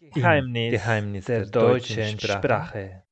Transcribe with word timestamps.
Geheimnis, 0.00 0.70
Geheimnis 0.70 1.24
der, 1.24 1.40
der 1.40 1.50
deutschen 1.50 2.20
Sprache. 2.20 2.38
Sprache. 2.38 3.02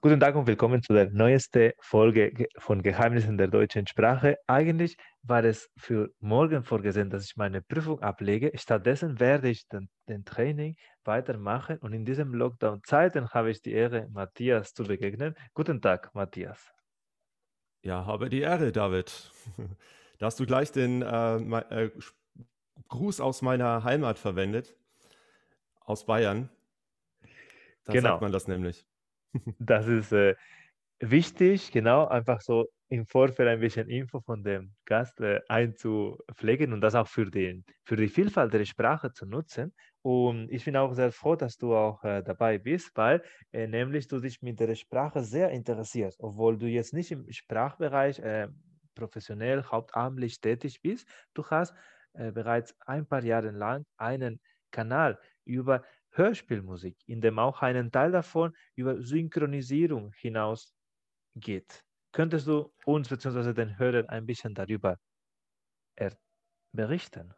Guten 0.00 0.20
Tag 0.20 0.36
und 0.36 0.46
willkommen 0.46 0.80
zu 0.80 0.92
der 0.92 1.10
neuesten 1.10 1.72
Folge 1.80 2.46
von 2.58 2.82
Geheimnissen 2.84 3.36
der 3.36 3.48
deutschen 3.48 3.88
Sprache. 3.88 4.36
Eigentlich 4.46 4.96
war 5.22 5.42
es 5.42 5.68
für 5.76 6.10
morgen 6.20 6.62
vorgesehen, 6.62 7.10
dass 7.10 7.24
ich 7.24 7.36
meine 7.36 7.62
Prüfung 7.62 8.00
ablege. 8.00 8.52
Stattdessen 8.54 9.18
werde 9.18 9.48
ich 9.50 9.66
den, 9.66 9.88
den 10.08 10.24
Training 10.24 10.76
weitermachen 11.02 11.78
und 11.78 11.92
in 11.92 12.04
diesem 12.04 12.32
Lockdown-Zeiten 12.32 13.30
habe 13.30 13.50
ich 13.50 13.60
die 13.60 13.72
Ehre, 13.72 14.06
Matthias 14.12 14.74
zu 14.74 14.84
begegnen. 14.84 15.34
Guten 15.52 15.80
Tag, 15.80 16.14
Matthias. 16.14 16.72
Ja, 17.82 18.06
habe 18.06 18.28
die 18.28 18.42
Ehre, 18.42 18.70
David. 18.70 19.32
Da 20.18 20.26
hast 20.26 20.38
du 20.38 20.46
gleich 20.46 20.70
den 20.70 21.02
äh, 21.02 21.38
äh, 21.38 21.90
Gruß 22.86 23.20
aus 23.20 23.42
meiner 23.42 23.82
Heimat 23.82 24.20
verwendet 24.20 24.76
aus 25.84 26.06
Bayern. 26.06 26.50
Da 27.84 27.92
genau. 27.92 28.10
sagt 28.10 28.22
man 28.22 28.32
das 28.32 28.48
nämlich. 28.48 28.86
Das 29.58 29.86
ist 29.86 30.12
äh, 30.12 30.34
wichtig, 31.00 31.72
genau, 31.72 32.06
einfach 32.06 32.42
so 32.42 32.68
im 32.92 33.06
Vorfeld 33.06 33.48
ein 33.48 33.60
bisschen 33.60 33.88
Info 33.88 34.20
von 34.20 34.44
dem 34.44 34.74
Gast 34.84 35.18
äh, 35.20 35.40
einzupflegen 35.48 36.74
und 36.74 36.82
das 36.82 36.94
auch 36.94 37.08
für, 37.08 37.30
den, 37.30 37.64
für 37.84 37.96
die 37.96 38.08
Vielfalt 38.08 38.52
der 38.52 38.64
Sprache 38.66 39.12
zu 39.12 39.24
nutzen. 39.24 39.72
Und 40.02 40.50
ich 40.50 40.66
bin 40.66 40.76
auch 40.76 40.92
sehr 40.92 41.10
froh, 41.10 41.34
dass 41.34 41.56
du 41.56 41.74
auch 41.74 42.04
äh, 42.04 42.22
dabei 42.22 42.58
bist, 42.58 42.90
weil 42.94 43.22
äh, 43.52 43.66
nämlich 43.66 44.08
du 44.08 44.20
dich 44.20 44.42
mit 44.42 44.60
der 44.60 44.74
Sprache 44.74 45.22
sehr 45.24 45.50
interessierst, 45.50 46.20
obwohl 46.20 46.58
du 46.58 46.66
jetzt 46.66 46.92
nicht 46.92 47.10
im 47.10 47.30
Sprachbereich 47.32 48.18
äh, 48.18 48.48
professionell 48.94 49.64
hauptamtlich 49.64 50.40
tätig 50.40 50.82
bist. 50.82 51.08
Du 51.32 51.46
hast 51.46 51.74
äh, 52.12 52.30
bereits 52.30 52.76
ein 52.80 53.06
paar 53.06 53.24
Jahre 53.24 53.52
lang 53.52 53.86
einen 53.96 54.38
Kanal 54.70 55.18
über 55.44 55.84
Hörspielmusik, 56.10 56.96
in 57.06 57.20
dem 57.20 57.38
auch 57.38 57.62
ein 57.62 57.90
Teil 57.90 58.12
davon 58.12 58.54
über 58.74 59.02
Synchronisierung 59.02 60.12
hinaus 60.12 60.74
geht. 61.34 61.84
Könntest 62.12 62.46
du 62.46 62.72
uns 62.84 63.08
bzw. 63.08 63.54
den 63.54 63.78
Hörern 63.78 64.08
ein 64.08 64.26
bisschen 64.26 64.54
darüber 64.54 64.98
berichten? 66.72 67.34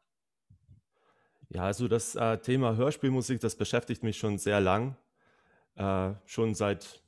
Ja, 1.48 1.64
also 1.64 1.88
das 1.88 2.14
äh, 2.14 2.38
Thema 2.38 2.76
Hörspielmusik, 2.76 3.40
das 3.40 3.56
beschäftigt 3.56 4.02
mich 4.02 4.16
schon 4.16 4.38
sehr 4.38 4.60
lang. 4.60 4.96
Äh, 5.76 6.14
schon 6.24 6.54
seit 6.54 7.02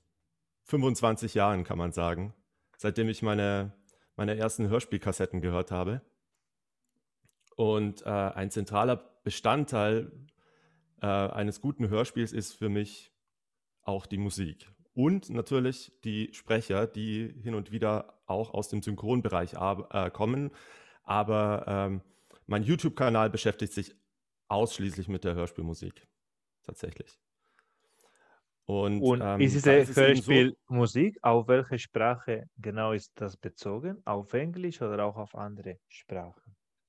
25 0.65 1.35
Jahren, 1.35 1.65
kann 1.65 1.79
man 1.79 1.92
sagen. 1.92 2.35
Seitdem 2.77 3.09
ich 3.09 3.23
meine, 3.23 3.73
meine 4.17 4.37
ersten 4.37 4.69
Hörspielkassetten 4.69 5.41
gehört 5.41 5.70
habe. 5.70 6.03
Und 7.57 8.03
äh, 8.03 8.09
ein 8.09 8.51
zentraler 8.51 8.97
Bestandteil 9.25 10.13
äh, 11.00 11.06
eines 11.06 11.61
guten 11.61 11.89
Hörspiels 11.89 12.33
ist 12.33 12.52
für 12.52 12.69
mich 12.69 13.12
auch 13.83 14.06
die 14.06 14.19
Musik. 14.19 14.70
Und 14.94 15.30
natürlich 15.30 15.92
die 16.05 16.33
Sprecher, 16.33 16.86
die 16.86 17.34
hin 17.42 17.55
und 17.55 17.70
wieder 17.70 18.20
auch 18.27 18.55
aus 18.55 18.69
dem 18.69 18.83
Synchronbereich 18.83 19.55
äh, 19.55 20.11
kommen. 20.11 20.50
Aber 21.02 21.64
ähm, 21.67 22.00
mein 22.47 22.62
YouTube-Kanal 22.62 23.30
beschäftigt 23.30 23.72
sich 23.72 23.94
ausschließlich 24.48 25.08
mit 25.08 25.24
der 25.24 25.34
Hörspielmusik. 25.34 26.06
Tatsächlich. 26.62 27.19
Und, 28.64 29.00
Und 29.00 29.20
ähm, 29.20 29.41
ist 29.41 29.55
diese 29.55 29.94
Hörspielmusik, 29.94 31.14
so, 31.14 31.20
auf 31.22 31.48
welche 31.48 31.78
Sprache 31.78 32.48
genau 32.56 32.92
ist 32.92 33.12
das 33.14 33.36
bezogen? 33.36 34.02
Auf 34.05 34.33
Englisch 34.34 34.83
oder 34.83 35.05
auch 35.05 35.17
auf 35.17 35.36
andere 35.36 35.78
Sprachen? 35.89 36.45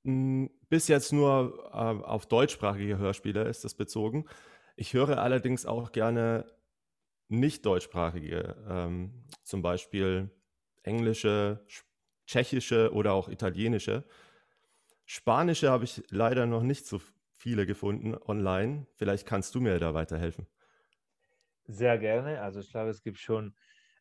Bis 0.08 0.88
jetzt 0.88 1.12
nur 1.12 1.70
äh, 1.74 1.76
auf 1.76 2.28
deutschsprachige 2.28 2.98
Hörspiele 2.98 3.44
ist 3.44 3.66
das 3.66 3.76
bezogen. 3.76 4.26
Ich 4.78 4.94
höre 4.94 5.18
allerdings 5.22 5.66
auch 5.66 5.92
gerne 5.92 6.46
nicht 7.28 7.66
deutschsprachige, 7.66 8.56
ähm, 8.70 9.26
zum 9.44 9.62
Beispiel 9.62 10.32
englische, 10.84 11.66
tschechische 12.26 12.94
oder 12.94 13.12
auch 13.14 13.28
italienische. 13.28 14.06
Spanische 15.06 15.70
habe 15.70 15.84
ich 15.84 16.04
leider 16.10 16.46
noch 16.46 16.64
nicht 16.64 16.86
so 16.86 17.02
viele 17.36 17.66
gefunden 17.66 18.16
online. 18.16 18.88
Vielleicht 18.96 19.28
kannst 19.28 19.56
du 19.56 19.62
mir 19.62 19.78
da 19.78 19.94
weiterhelfen. 19.94 20.48
Sehr 21.66 21.98
gerne. 21.98 22.42
Also 22.42 22.62
ich 22.62 22.70
glaube, 22.72 22.92
es 22.92 23.02
gibt 23.02 23.18
schon 23.18 23.56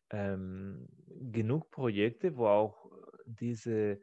ähm, 0.09 0.87
genug 1.07 1.69
Projekte, 1.69 2.37
wo 2.37 2.47
auch 2.47 2.89
diese 3.25 3.99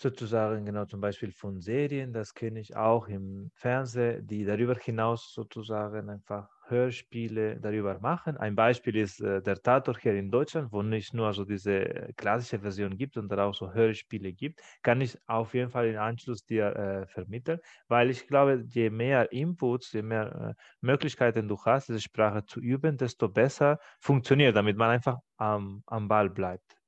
sozusagen 0.00 0.64
genau 0.64 0.84
zum 0.84 1.00
Beispiel 1.00 1.32
von 1.32 1.60
Serien, 1.60 2.12
das 2.12 2.32
kenne 2.34 2.60
ich 2.60 2.76
auch 2.76 3.08
im 3.08 3.50
Fernsehen, 3.54 4.26
die 4.26 4.44
darüber 4.44 4.74
hinaus 4.76 5.32
sozusagen 5.34 6.08
einfach 6.08 6.48
Hörspiele 6.68 7.58
darüber 7.60 7.98
machen. 8.00 8.36
Ein 8.36 8.54
Beispiel 8.54 8.96
ist 8.96 9.20
äh, 9.20 9.42
der 9.42 9.56
Tatort 9.62 9.98
hier 10.00 10.14
in 10.14 10.30
Deutschland, 10.30 10.70
wo 10.72 10.82
nicht 10.82 11.14
nur 11.14 11.32
so 11.32 11.44
diese 11.44 12.12
klassische 12.16 12.60
Version 12.60 12.96
gibt, 12.96 13.14
sondern 13.14 13.40
auch 13.40 13.54
so 13.54 13.72
Hörspiele 13.72 14.32
gibt, 14.32 14.60
kann 14.82 15.00
ich 15.00 15.18
auf 15.26 15.54
jeden 15.54 15.70
Fall 15.70 15.88
in 15.88 15.96
Anschluss 15.96 16.44
dir 16.44 16.66
äh, 16.76 17.06
vermitteln, 17.06 17.58
weil 17.88 18.10
ich 18.10 18.26
glaube, 18.28 18.64
je 18.70 18.90
mehr 18.90 19.32
Inputs, 19.32 19.92
je 19.92 20.02
mehr 20.02 20.54
äh, 20.58 20.62
Möglichkeiten 20.80 21.48
du 21.48 21.56
hast, 21.64 21.88
diese 21.88 22.00
Sprache 22.00 22.44
zu 22.44 22.60
üben, 22.60 22.96
desto 22.96 23.28
besser 23.28 23.78
funktioniert, 24.00 24.54
damit 24.56 24.76
man 24.76 24.90
einfach 24.90 25.18
am, 25.36 25.82
am 25.86 26.06
Ball 26.08 26.30
bleibt. 26.30 26.78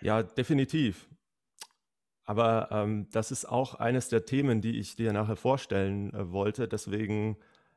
Ja, 0.00 0.22
definitiv. 0.22 1.08
Aber 2.30 2.68
ähm, 2.70 3.08
das 3.10 3.32
ist 3.32 3.44
auch 3.44 3.74
eines 3.74 4.08
der 4.08 4.24
Themen, 4.24 4.60
die 4.60 4.78
ich 4.78 4.94
dir 4.94 5.12
nachher 5.12 5.34
vorstellen 5.34 6.14
äh, 6.14 6.30
wollte. 6.30 6.68
Deswegen 6.68 7.36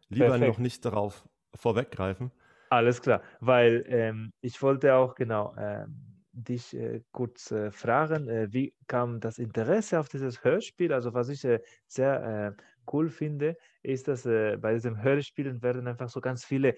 lieber 0.09 0.27
Perfekt. 0.27 0.47
noch 0.47 0.59
nicht 0.59 0.85
darauf 0.85 1.27
vorweggreifen. 1.55 2.29
Alles 2.69 3.01
klar, 3.01 3.23
weil 3.39 3.83
ähm, 3.87 4.31
ich 4.41 4.61
wollte 4.61 4.93
auch 4.93 5.15
genau 5.15 5.55
ähm, 5.57 6.03
dich 6.33 6.75
äh, 6.75 7.01
kurz 7.11 7.49
äh, 7.49 7.71
fragen, 7.71 8.29
äh, 8.29 8.53
wie 8.53 8.75
kam 8.85 9.19
das 9.19 9.39
Interesse 9.39 9.99
auf 9.99 10.07
dieses 10.07 10.43
Hörspiel? 10.43 10.93
Also 10.93 11.15
was 11.15 11.29
ich 11.29 11.43
äh, 11.45 11.59
sehr 11.87 12.55
äh, 12.55 12.63
cool 12.93 13.09
finde, 13.09 13.57
ist, 13.81 14.07
dass 14.07 14.21
bei 14.23 14.73
diesem 14.73 15.01
Hörspielen 15.01 15.63
werden 15.63 15.87
einfach 15.87 16.09
so 16.09 16.21
ganz 16.21 16.45
viele 16.45 16.75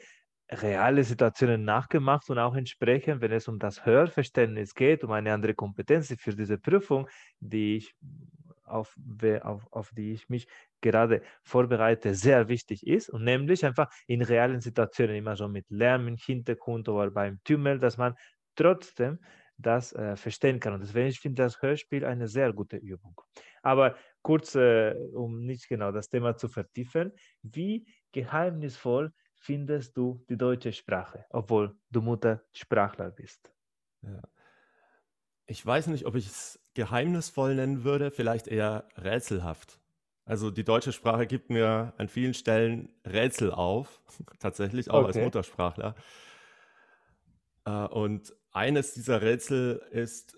reale 0.50 1.03
Situationen 1.03 1.63
nachgemacht 1.63 2.29
und 2.29 2.39
auch 2.39 2.56
entsprechend, 2.56 3.22
wenn 3.22 3.31
es 3.31 3.47
um 3.47 3.59
das 3.59 3.85
Hörverständnis 3.85 4.75
geht, 4.75 5.03
um 5.03 5.11
eine 5.11 5.33
andere 5.33 5.56
Kompetenz 5.56 6.13
für 6.19 6.35
diese 6.35 6.57
Prüfung, 6.57 7.07
die 7.39 7.78
ich 7.78 7.95
auf, 8.63 8.95
auf, 9.41 9.67
auf 9.72 9.91
die 9.91 10.13
ich 10.13 10.29
mich 10.29 10.47
gerade 10.81 11.22
vorbereite, 11.44 12.13
sehr 12.13 12.47
wichtig 12.47 12.85
ist 12.85 13.09
und 13.09 13.23
nämlich 13.23 13.66
einfach 13.66 13.89
in 14.07 14.22
realen 14.22 14.61
Situationen, 14.61 15.16
immer 15.16 15.35
so 15.35 15.47
mit 15.47 15.66
Lärm 15.69 16.07
im 16.07 16.17
Hintergrund 16.17 16.89
oder 16.89 17.12
beim 17.12 17.39
Tümmel, 17.44 17.79
dass 17.79 17.97
man 17.97 18.16
trotzdem 18.56 19.19
das 19.57 19.94
äh, 19.94 20.16
verstehen 20.16 20.59
kann. 20.59 20.73
Und 20.73 20.81
deswegen 20.81 21.07
ich 21.07 21.19
finde 21.19 21.44
das 21.44 21.62
Hörspiel 21.62 22.06
eine 22.06 22.27
sehr 22.27 22.51
gute 22.53 22.77
Übung. 22.77 23.19
Aber 23.62 23.95
kurz, 24.22 24.56
äh, 24.56 24.94
um 25.13 25.45
nicht 25.45 25.69
genau 25.69 25.91
das 25.91 26.09
Thema 26.09 26.35
zu 26.35 26.50
vertiefen, 26.50 27.13
wie 27.41 27.88
geheimnisvoll 28.12 29.12
findest 29.45 29.95
du 29.95 30.25
die 30.28 30.38
deutsche 30.38 30.73
Sprache, 30.73 31.25
obwohl 31.29 31.78
du 31.91 32.01
Muttersprachler 32.01 33.11
bist? 33.11 33.53
Ja. 34.01 34.22
Ich 35.45 35.63
weiß 35.63 35.88
nicht, 35.88 36.06
ob 36.06 36.16
ich 36.16 36.25
es 36.25 36.59
geheimnisvoll 36.73 37.53
nennen 37.53 37.83
würde, 37.83 38.09
vielleicht 38.09 38.47
eher 38.47 38.88
rätselhaft. 38.97 39.79
Also 40.25 40.50
die 40.50 40.63
deutsche 40.63 40.91
Sprache 40.91 41.28
gibt 41.28 41.51
mir 41.51 41.94
an 41.97 42.07
vielen 42.07 42.33
Stellen 42.33 42.89
Rätsel 43.06 43.51
auf, 43.51 44.01
tatsächlich 44.39 44.89
auch 44.89 45.03
okay. 45.03 45.07
als 45.07 45.17
Muttersprachler. 45.17 45.95
Äh, 47.66 47.85
und 47.88 48.35
eines 48.51 48.95
dieser 48.95 49.22
Rätsel 49.22 49.77
ist 49.91 50.35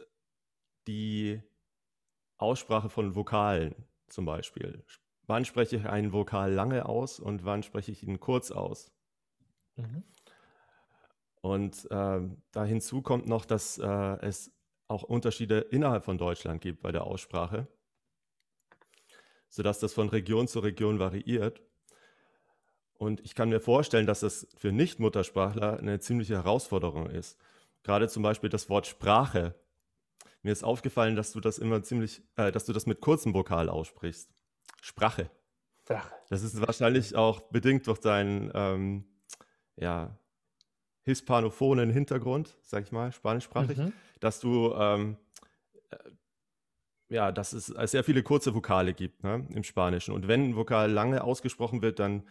die 0.88 1.42
Aussprache 2.38 2.90
von 2.90 3.16
Vokalen 3.16 3.74
zum 4.10 4.26
Beispiel. 4.26 4.84
Wann 5.28 5.46
spreche 5.46 5.78
ich 5.78 5.88
einen 5.88 6.12
Vokal 6.12 6.52
lange 6.52 6.86
aus 6.86 7.22
und 7.22 7.46
wann 7.46 7.64
spreche 7.64 7.94
ich 7.94 8.04
ihn 8.04 8.20
kurz 8.20 8.52
aus? 8.52 8.97
Mhm. 9.78 10.04
Und 11.42 11.86
äh, 11.92 12.20
da 12.52 12.66
hinzu 12.66 13.02
kommt 13.02 13.28
noch, 13.28 13.46
dass 13.46 13.78
äh, 13.78 13.86
es 14.22 14.52
auch 14.88 15.04
Unterschiede 15.04 15.60
innerhalb 15.60 16.06
von 16.06 16.18
Deutschland 16.18 16.62
gibt 16.62 16.82
bei 16.82 16.92
der 16.92 17.04
Aussprache, 17.04 17.68
sodass 19.50 19.80
das 19.80 19.94
von 19.94 20.10
Region 20.10 20.48
zu 20.48 20.60
Region 20.60 21.00
variiert. 21.00 21.62
Und 22.98 23.22
ich 23.22 23.36
kann 23.36 23.50
mir 23.50 23.60
vorstellen, 23.60 24.08
dass 24.08 24.22
das 24.22 24.48
für 24.58 24.72
Nicht-Muttersprachler 24.72 25.78
eine 25.78 26.00
ziemliche 26.00 26.36
Herausforderung 26.36 27.10
ist. 27.10 27.38
Gerade 27.84 28.08
zum 28.08 28.24
Beispiel 28.24 28.50
das 28.50 28.70
Wort 28.70 28.88
Sprache. 28.88 29.54
Mir 30.42 30.52
ist 30.52 30.64
aufgefallen, 30.64 31.16
dass 31.16 31.32
du 31.32 31.40
das 31.40 31.60
immer 31.60 31.84
ziemlich, 31.84 32.24
äh, 32.36 32.52
dass 32.52 32.66
du 32.66 32.74
das 32.74 32.86
mit 32.86 33.02
kurzem 33.02 33.34
Vokal 33.34 33.70
aussprichst. 33.70 34.30
Sprache. 34.82 35.30
Sprache. 35.84 36.14
Das 36.30 36.42
ist 36.42 36.60
wahrscheinlich 36.60 37.16
auch 37.16 37.42
bedingt 37.42 37.88
durch 37.88 38.00
deinen 38.00 38.52
ähm, 38.54 39.06
ja, 39.78 40.18
hispanophonen 41.04 41.90
Hintergrund, 41.90 42.58
sag 42.62 42.84
ich 42.84 42.92
mal, 42.92 43.12
spanischsprachig, 43.12 43.78
mhm. 43.78 43.94
dass 44.20 44.40
du 44.40 44.74
ähm, 44.74 45.18
äh, 45.90 45.98
ja, 47.10 47.32
dass 47.32 47.54
es 47.54 47.68
sehr 47.68 48.04
viele 48.04 48.24
kurze 48.24 48.54
Vokale 48.54 48.94
gibt 48.94 49.24
ne, 49.24 49.48
im 49.54 49.64
Spanischen. 49.64 50.14
Und 50.14 50.28
wenn 50.28 50.50
ein 50.50 50.56
Vokal 50.58 50.92
lange 50.92 51.24
ausgesprochen 51.24 51.82
wird, 51.82 52.00
dann 52.00 52.28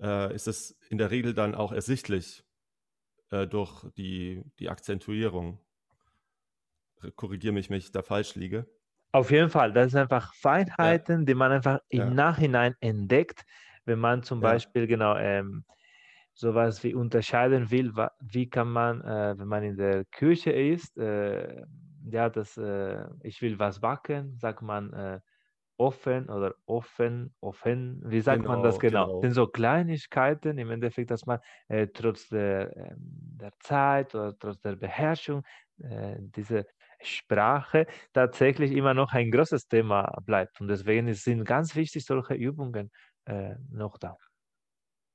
äh, 0.00 0.34
ist 0.34 0.46
es 0.46 0.78
in 0.90 0.98
der 0.98 1.10
Regel 1.10 1.32
dann 1.32 1.54
auch 1.54 1.72
ersichtlich 1.72 2.44
äh, 3.30 3.46
durch 3.46 3.84
die, 3.96 4.42
die 4.58 4.68
Akzentuierung. 4.68 5.58
Korrigiere 7.16 7.54
mich, 7.54 7.70
wenn 7.70 7.78
ich 7.78 7.92
da 7.92 8.02
falsch 8.02 8.34
liege. 8.34 8.66
Auf 9.12 9.30
jeden 9.30 9.48
Fall, 9.48 9.72
das 9.72 9.92
sind 9.92 10.00
einfach 10.00 10.34
Feinheiten, 10.34 11.20
ja. 11.20 11.24
die 11.24 11.34
man 11.34 11.52
einfach 11.52 11.80
im 11.88 11.98
ja. 11.98 12.10
Nachhinein 12.10 12.74
entdeckt, 12.80 13.46
wenn 13.86 13.98
man 13.98 14.22
zum 14.22 14.42
ja. 14.42 14.50
Beispiel 14.50 14.86
genau 14.86 15.16
ähm, 15.16 15.64
sowas 16.38 16.84
wie 16.84 16.94
unterscheiden 16.94 17.70
will, 17.70 17.92
wie 18.20 18.48
kann 18.48 18.70
man, 18.70 19.02
äh, 19.02 19.38
wenn 19.38 19.48
man 19.48 19.62
in 19.64 19.76
der 19.76 20.04
Küche 20.06 20.52
ist, 20.52 20.96
äh, 20.98 21.64
ja, 22.10 22.30
das, 22.30 22.56
äh, 22.56 23.04
ich 23.22 23.42
will 23.42 23.58
was 23.58 23.80
backen, 23.80 24.38
sagt 24.38 24.62
man 24.62 24.92
äh, 24.92 25.20
offen 25.76 26.28
oder 26.30 26.54
offen, 26.66 27.34
offen, 27.40 28.02
wie 28.04 28.20
sagt 28.20 28.42
genau, 28.42 28.48
man 28.48 28.62
das 28.62 28.78
genau? 28.78 29.06
genau? 29.06 29.20
Das 29.20 29.20
sind 29.22 29.34
so 29.34 29.46
Kleinigkeiten 29.48 30.58
im 30.58 30.70
Endeffekt, 30.70 31.10
dass 31.10 31.26
man 31.26 31.40
äh, 31.68 31.88
trotz 31.88 32.28
der, 32.28 32.76
ähm, 32.76 32.96
der 32.98 33.52
Zeit 33.60 34.14
oder 34.14 34.36
trotz 34.38 34.60
der 34.60 34.76
Beherrschung 34.76 35.44
äh, 35.78 36.16
diese 36.20 36.66
Sprache 37.02 37.86
tatsächlich 38.12 38.72
immer 38.72 38.94
noch 38.94 39.12
ein 39.12 39.30
großes 39.30 39.68
Thema 39.68 40.12
bleibt. 40.24 40.60
Und 40.60 40.68
deswegen 40.68 41.12
sind 41.14 41.44
ganz 41.44 41.76
wichtig 41.76 42.04
solche 42.04 42.34
Übungen 42.34 42.90
noch 43.70 43.98
da. 43.98 44.16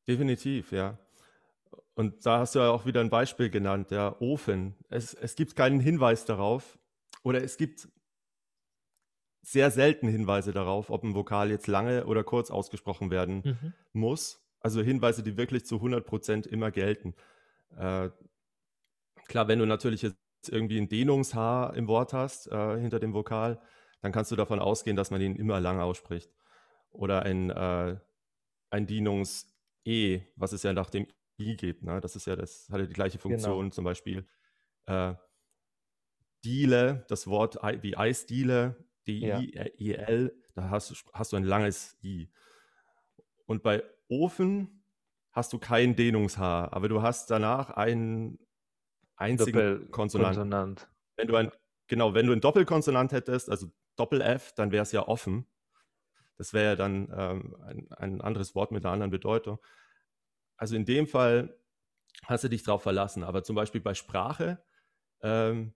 Definitiv, 0.07 0.71
ja. 0.71 0.97
Und 1.95 2.25
da 2.25 2.39
hast 2.39 2.55
du 2.55 2.59
ja 2.59 2.71
auch 2.71 2.85
wieder 2.85 3.01
ein 3.01 3.09
Beispiel 3.09 3.49
genannt, 3.49 3.91
der 3.91 4.21
Ofen. 4.21 4.75
Es, 4.89 5.13
es 5.13 5.35
gibt 5.35 5.55
keinen 5.55 5.79
Hinweis 5.79 6.25
darauf 6.25 6.79
oder 7.23 7.43
es 7.43 7.57
gibt 7.57 7.87
sehr 9.43 9.69
selten 9.71 10.07
Hinweise 10.07 10.53
darauf, 10.53 10.89
ob 10.89 11.03
ein 11.03 11.15
Vokal 11.15 11.51
jetzt 11.51 11.67
lange 11.67 12.05
oder 12.05 12.23
kurz 12.23 12.49
ausgesprochen 12.49 13.11
werden 13.11 13.41
mhm. 13.43 13.73
muss. 13.91 14.41
Also 14.59 14.81
Hinweise, 14.81 15.21
die 15.21 15.37
wirklich 15.37 15.65
zu 15.65 15.75
100 15.75 16.05
Prozent 16.05 16.47
immer 16.47 16.71
gelten. 16.71 17.13
Äh, 17.77 18.09
klar, 19.27 19.47
wenn 19.47 19.59
du 19.59 19.65
natürlich 19.65 20.01
jetzt 20.01 20.17
irgendwie 20.49 20.79
ein 20.79 20.87
Dehnungshaar 20.87 21.75
im 21.75 21.87
Wort 21.87 22.13
hast 22.13 22.47
äh, 22.47 22.79
hinter 22.79 22.99
dem 22.99 23.13
Vokal, 23.13 23.61
dann 24.01 24.11
kannst 24.11 24.31
du 24.31 24.35
davon 24.35 24.59
ausgehen, 24.59 24.95
dass 24.95 25.11
man 25.11 25.21
ihn 25.21 25.35
immer 25.35 25.59
lang 25.59 25.79
ausspricht. 25.79 26.31
Oder 26.91 27.23
ein, 27.23 27.49
äh, 27.49 27.97
ein 28.69 28.87
Dehnungs-E, 28.87 30.21
was 30.35 30.53
es 30.53 30.63
ja 30.63 30.73
nach 30.73 30.89
dem 30.89 31.07
gibt. 31.37 31.83
Ne? 31.83 31.99
Das 32.01 32.15
ist 32.15 32.25
ja 32.25 32.35
das, 32.35 32.69
hat 32.71 32.79
ja 32.79 32.85
die 32.85 32.93
gleiche 32.93 33.17
genau. 33.17 33.21
Funktion, 33.21 33.59
genau. 33.59 33.73
zum 33.73 33.83
Beispiel 33.85 34.27
äh, 34.85 35.13
Diele, 36.43 37.05
das 37.07 37.27
Wort 37.27 37.57
wie 37.81 37.95
Eisdiele, 37.95 38.75
D-I-E-L, 39.07 40.35
ja. 40.35 40.51
da 40.55 40.69
hast, 40.69 41.05
hast 41.13 41.31
du 41.31 41.37
ein 41.37 41.43
langes 41.43 41.97
I. 42.03 42.29
Und 43.45 43.63
bei 43.63 43.83
Ofen 44.07 44.83
hast 45.31 45.53
du 45.53 45.59
kein 45.59 45.95
Dehnungshaar, 45.95 46.73
aber 46.73 46.89
du 46.89 47.01
hast 47.01 47.31
danach 47.31 47.71
einen 47.71 48.39
einzigen 49.15 49.89
Konsonant. 49.91 50.35
Konsonant. 50.35 50.89
Wenn 51.15 51.27
du 51.27 51.35
ein, 51.35 51.51
genau, 51.87 52.13
wenn 52.13 52.27
du 52.27 52.33
ein 52.33 52.41
Doppelkonsonant 52.41 53.11
hättest, 53.11 53.49
also 53.49 53.67
Doppel-F, 53.95 54.53
dann 54.53 54.71
wäre 54.71 54.83
es 54.83 54.91
ja 54.91 55.07
offen. 55.07 55.47
Das 56.37 56.53
wäre 56.53 56.65
ja 56.65 56.75
dann 56.75 57.13
ähm, 57.15 57.55
ein, 57.61 57.91
ein 57.91 58.21
anderes 58.21 58.55
Wort 58.55 58.71
mit 58.71 58.83
einer 58.85 58.93
anderen 58.93 59.11
Bedeutung. 59.11 59.59
Also 60.63 60.77
in 60.77 60.85
dem 60.85 61.07
Fall 61.07 61.59
hast 62.23 62.45
du 62.45 62.47
dich 62.47 62.63
darauf 62.63 62.83
verlassen. 62.83 63.25
Aber 63.25 63.43
zum 63.43 63.53
Beispiel 63.53 63.81
bei 63.81 63.93
Sprache, 63.95 64.63
ähm, 65.21 65.73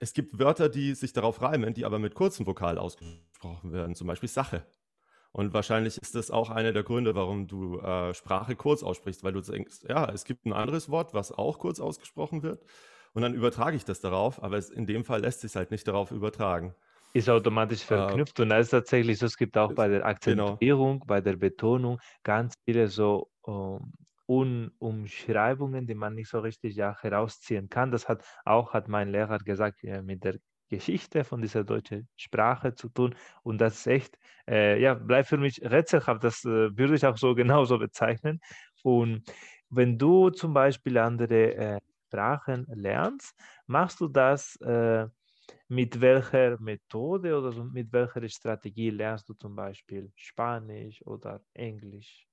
es 0.00 0.12
gibt 0.12 0.38
Wörter, 0.38 0.68
die 0.68 0.94
sich 0.94 1.14
darauf 1.14 1.40
reimen, 1.40 1.72
die 1.72 1.86
aber 1.86 1.98
mit 1.98 2.14
kurzem 2.14 2.46
Vokal 2.46 2.76
ausgesprochen 2.76 3.72
werden, 3.72 3.94
zum 3.94 4.06
Beispiel 4.06 4.28
Sache. 4.28 4.66
Und 5.32 5.54
wahrscheinlich 5.54 5.96
ist 5.96 6.14
das 6.14 6.30
auch 6.30 6.50
einer 6.50 6.74
der 6.74 6.82
Gründe, 6.82 7.14
warum 7.14 7.48
du 7.48 7.78
äh, 7.78 8.12
Sprache 8.12 8.54
kurz 8.54 8.82
aussprichst, 8.82 9.24
weil 9.24 9.32
du 9.32 9.40
denkst, 9.40 9.84
ja, 9.88 10.06
es 10.12 10.26
gibt 10.26 10.44
ein 10.44 10.52
anderes 10.52 10.90
Wort, 10.90 11.14
was 11.14 11.32
auch 11.32 11.58
kurz 11.58 11.80
ausgesprochen 11.80 12.42
wird. 12.42 12.62
Und 13.14 13.22
dann 13.22 13.32
übertrage 13.32 13.78
ich 13.78 13.86
das 13.86 14.00
darauf, 14.00 14.42
aber 14.42 14.58
es, 14.58 14.68
in 14.68 14.84
dem 14.84 15.06
Fall 15.06 15.22
lässt 15.22 15.40
sich 15.40 15.56
halt 15.56 15.70
nicht 15.70 15.88
darauf 15.88 16.10
übertragen. 16.10 16.74
Ist 17.12 17.28
automatisch 17.28 17.82
äh, 17.82 17.86
verknüpft 17.86 18.38
äh, 18.38 18.42
und 18.42 18.50
das 18.50 18.66
ist 18.66 18.70
tatsächlich 18.70 19.18
so, 19.18 19.26
es 19.26 19.36
gibt 19.36 19.56
auch 19.58 19.72
bei 19.72 19.88
der. 19.88 20.06
Akzentuierung, 20.06 21.00
genau. 21.00 21.06
bei 21.06 21.20
der 21.20 21.36
Betonung 21.36 21.98
ganz 22.22 22.54
viele 22.64 22.88
so 22.88 23.28
um, 23.42 23.92
ähm, 24.28 24.70
Umschreibungen, 24.78 25.86
die 25.86 25.94
man 25.94 26.14
nicht 26.14 26.28
so 26.28 26.38
richtig 26.40 26.76
ja, 26.76 26.96
herausziehen 27.00 27.68
kann. 27.68 27.90
Das 27.90 28.08
hat 28.08 28.24
auch, 28.44 28.72
hat 28.72 28.88
mein 28.88 29.10
Lehrer 29.10 29.38
gesagt, 29.38 29.82
ja, 29.82 30.02
mit 30.02 30.24
der 30.24 30.38
Geschichte 30.70 31.24
von 31.24 31.42
dieser 31.42 31.64
deutschen 31.64 32.08
Sprache 32.16 32.74
zu 32.74 32.88
tun. 32.88 33.14
Und 33.42 33.58
das 33.58 33.80
ist 33.80 33.86
echt, 33.88 34.18
äh, 34.48 34.80
ja, 34.80 34.94
bleibt 34.94 35.28
für 35.28 35.36
mich 35.36 35.60
rätselhaft. 35.62 36.22
Das 36.24 36.44
äh, 36.44 36.76
würde 36.76 36.94
ich 36.94 37.04
auch 37.04 37.16
so 37.16 37.34
genauso 37.34 37.78
bezeichnen. 37.78 38.40
Und 38.82 39.22
wenn 39.68 39.98
du 39.98 40.30
zum 40.30 40.54
Beispiel 40.54 40.96
andere 40.98 41.54
äh, 41.54 41.80
Sprachen 42.08 42.66
lernst, 42.68 43.34
machst 43.66 44.00
du 44.00 44.08
das 44.08 44.56
äh, 44.60 45.06
mit 45.70 46.00
welcher 46.00 46.60
Methode 46.60 47.38
oder 47.38 47.64
mit 47.64 47.92
welcher 47.92 48.28
Strategie 48.28 48.90
lernst 48.90 49.28
du 49.28 49.34
zum 49.34 49.54
Beispiel 49.54 50.10
Spanisch 50.16 51.00
oder 51.06 51.40
Englisch? 51.54 52.26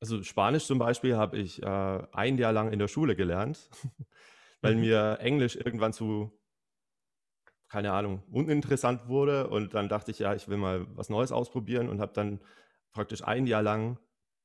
Also 0.00 0.22
Spanisch 0.22 0.66
zum 0.66 0.78
Beispiel 0.78 1.16
habe 1.16 1.38
ich 1.38 1.62
äh, 1.62 2.02
ein 2.12 2.36
Jahr 2.36 2.52
lang 2.52 2.72
in 2.72 2.78
der 2.78 2.88
Schule 2.88 3.16
gelernt, 3.16 3.70
weil 4.60 4.74
mhm. 4.74 4.80
mir 4.82 5.18
Englisch 5.20 5.56
irgendwann 5.56 5.94
zu 5.94 6.38
keine 7.68 7.92
Ahnung, 7.92 8.22
uninteressant 8.30 9.08
wurde. 9.08 9.48
Und 9.48 9.74
dann 9.74 9.88
dachte 9.88 10.10
ich, 10.10 10.18
ja, 10.18 10.34
ich 10.34 10.46
will 10.46 10.58
mal 10.58 10.86
was 10.96 11.08
Neues 11.08 11.32
ausprobieren 11.32 11.88
und 11.88 12.00
habe 12.00 12.12
dann 12.12 12.40
praktisch 12.92 13.24
ein 13.24 13.46
Jahr 13.46 13.62
lang 13.62 13.98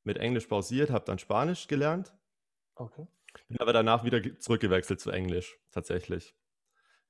mit 0.03 0.17
Englisch 0.17 0.47
pausiert, 0.47 0.89
habe 0.89 1.05
dann 1.05 1.19
Spanisch 1.19 1.67
gelernt. 1.67 2.15
Okay. 2.73 3.05
Bin 3.49 3.59
aber 3.59 3.73
danach 3.73 4.05
wieder 4.05 4.21
zurückgewechselt 4.39 4.99
zu 5.01 5.11
Englisch, 5.11 5.59
tatsächlich. 5.71 6.33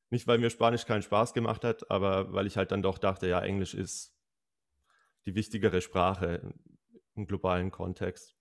Nicht, 0.09 0.27
weil 0.27 0.39
mir 0.39 0.49
Spanisch 0.49 0.85
keinen 0.85 1.03
Spaß 1.03 1.33
gemacht 1.33 1.63
hat, 1.63 1.89
aber 1.91 2.33
weil 2.33 2.47
ich 2.47 2.57
halt 2.57 2.71
dann 2.71 2.81
doch 2.81 2.97
dachte, 2.97 3.27
ja, 3.27 3.39
Englisch 3.41 3.73
ist 3.73 4.15
die 5.25 5.35
wichtigere 5.35 5.81
Sprache 5.81 6.53
im 7.15 7.27
globalen 7.27 7.69
Kontext. 7.69 8.35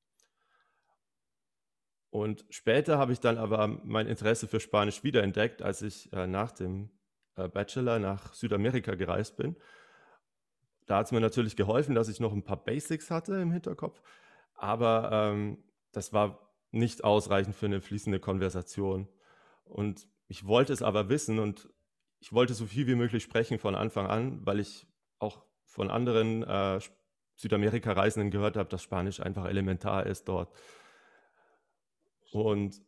Und 2.11 2.47
später 2.49 2.97
habe 2.97 3.13
ich 3.13 3.21
dann 3.21 3.37
aber 3.37 3.69
mein 3.69 4.07
Interesse 4.07 4.49
für 4.49 4.61
Spanisch 4.61 5.05
wiederentdeckt, 5.05 5.61
als 5.61 5.83
ich 5.83 6.11
äh, 6.13 6.27
nach 6.27 6.53
dem 6.53 6.91
äh, 7.37 7.49
Bachelor 7.49 7.99
nach 7.99 8.33
Südamerika 8.33 8.95
gereist 8.95 9.37
bin. 9.37 9.57
Da 10.87 10.99
hat 10.99 11.07
es 11.07 11.13
mir 11.13 11.21
natürlich 11.21 11.55
geholfen, 11.55 11.95
dass 11.95 12.09
ich 12.09 12.19
noch 12.19 12.33
ein 12.33 12.45
paar 12.45 12.65
Basics 12.65 13.11
hatte 13.11 13.35
im 13.35 13.53
Hinterkopf, 13.53 14.01
aber 14.55 15.11
ähm, 15.13 15.63
das 15.93 16.15
war 16.15 16.51
nicht 16.71 17.05
ausreichend 17.05 17.55
für 17.55 17.67
eine 17.67 17.83
fließende 17.83 18.21
Konversation. 18.21 19.09
Und 19.65 20.09
ich 20.29 20.47
wollte 20.47 20.73
es 20.73 20.83
aber 20.83 21.09
wissen 21.09 21.39
und 21.39 21.69
ich 22.21 22.33
wollte 22.33 22.55
so 22.55 22.67
viel 22.67 22.87
wie 22.87 22.95
möglich 22.95 23.23
sprechen 23.23 23.59
von 23.59 23.75
Anfang 23.75 24.07
an, 24.07 24.45
weil 24.45 24.61
ich 24.61 24.87
auch 25.19 25.45
von 25.65 25.91
anderen 25.91 26.43
äh, 26.43 26.81
Südamerika-Reisenden 27.37 28.31
gehört 28.31 28.57
habe, 28.57 28.69
dass 28.69 28.83
Spanisch 28.83 29.21
einfach 29.21 29.47
elementar 29.47 30.07
ist 30.07 30.29
dort. 30.29 30.53
Und 32.33 32.83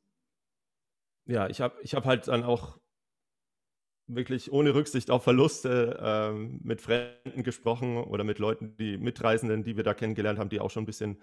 ja, 1.26 1.48
ich 1.48 1.60
habe 1.60 1.76
ich 1.82 1.94
hab 1.94 2.04
halt 2.04 2.28
dann 2.28 2.42
auch 2.42 2.78
wirklich 4.06 4.52
ohne 4.52 4.74
Rücksicht 4.74 5.10
auf 5.10 5.22
Verluste 5.22 5.98
ähm, 6.02 6.60
mit 6.64 6.80
Fremden 6.80 7.44
gesprochen 7.44 7.96
oder 7.96 8.24
mit 8.24 8.40
Leuten, 8.40 8.76
die 8.76 8.98
Mitreisenden, 8.98 9.62
die 9.62 9.76
wir 9.76 9.84
da 9.84 9.94
kennengelernt 9.94 10.38
haben, 10.38 10.50
die 10.50 10.60
auch 10.60 10.70
schon 10.70 10.82
ein 10.82 10.86
bisschen 10.86 11.22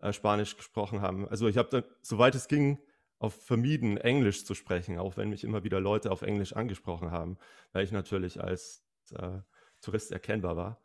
äh, 0.00 0.14
Spanisch 0.14 0.56
gesprochen 0.56 1.02
haben. 1.02 1.28
Also 1.28 1.46
ich 1.48 1.58
habe, 1.58 1.84
soweit 2.00 2.34
es 2.34 2.48
ging, 2.48 2.78
auf 3.22 3.34
vermieden, 3.34 3.96
Englisch 3.98 4.44
zu 4.44 4.54
sprechen, 4.54 4.98
auch 4.98 5.16
wenn 5.16 5.30
mich 5.30 5.44
immer 5.44 5.62
wieder 5.62 5.80
Leute 5.80 6.10
auf 6.10 6.22
Englisch 6.22 6.54
angesprochen 6.54 7.12
haben, 7.12 7.38
weil 7.72 7.84
ich 7.84 7.92
natürlich 7.92 8.42
als 8.42 8.84
äh, 9.14 9.38
Tourist 9.80 10.10
erkennbar 10.10 10.56
war. 10.56 10.82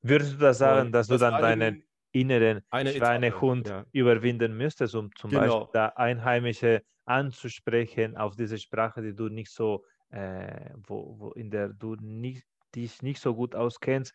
Würdest 0.00 0.34
du 0.34 0.36
da 0.38 0.54
sagen, 0.54 0.90
dass 0.90 1.08
du 1.08 1.18
dann 1.18 1.42
deinen 1.42 1.82
inneren 2.12 2.62
Schweinehund 2.72 3.68
ja. 3.68 3.84
überwinden 3.92 4.56
müsstest, 4.56 4.94
um 4.94 5.14
zum 5.16 5.30
genau. 5.30 5.42
Beispiel 5.42 5.70
da 5.74 5.86
Einheimische 5.88 6.82
anzusprechen 7.04 8.16
auf 8.16 8.34
diese 8.34 8.56
Sprache, 8.56 9.02
die 9.02 9.14
du 9.14 9.28
nicht 9.28 9.50
so, 9.50 9.84
äh, 10.08 10.70
wo, 10.86 11.18
wo 11.18 11.32
in 11.32 11.50
der 11.50 11.68
du 11.68 11.96
nicht, 11.96 12.46
dich 12.74 13.02
nicht 13.02 13.20
so 13.20 13.34
gut 13.34 13.54
auskennst, 13.54 14.14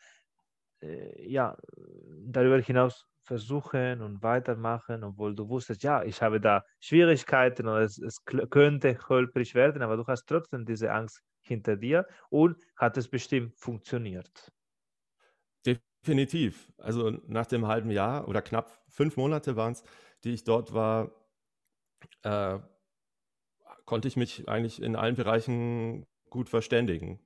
äh, 0.81 1.29
ja, 1.29 1.55
darüber 2.25 2.59
hinaus 2.59 3.05
versuchen 3.23 4.01
und 4.01 4.21
weitermachen, 4.23 5.03
obwohl 5.03 5.35
du 5.35 5.47
wusstest, 5.49 5.83
ja, 5.83 6.03
ich 6.03 6.21
habe 6.21 6.39
da 6.41 6.63
Schwierigkeiten 6.79 7.67
und 7.67 7.77
es, 7.81 7.97
es 7.99 8.23
könnte 8.25 8.97
holprig 9.09 9.55
werden, 9.55 9.81
aber 9.81 9.97
du 9.97 10.05
hast 10.07 10.25
trotzdem 10.27 10.65
diese 10.65 10.91
Angst 10.91 11.21
hinter 11.41 11.75
dir 11.77 12.05
und 12.29 12.57
hat 12.77 12.97
es 12.97 13.09
bestimmt 13.09 13.53
funktioniert. 13.59 14.51
Definitiv. 15.65 16.71
Also 16.77 17.11
nach 17.27 17.45
dem 17.45 17.67
halben 17.67 17.89
Jahr 17.91 18.27
oder 18.27 18.41
knapp 18.41 18.83
fünf 18.89 19.17
Monate 19.17 19.55
waren 19.55 19.73
es, 19.73 19.83
die 20.23 20.33
ich 20.33 20.43
dort 20.43 20.73
war, 20.73 21.11
äh, 22.23 22.59
konnte 23.85 24.07
ich 24.07 24.15
mich 24.17 24.47
eigentlich 24.49 24.81
in 24.81 24.95
allen 24.95 25.15
Bereichen 25.15 26.05
gut 26.29 26.49
verständigen. 26.49 27.19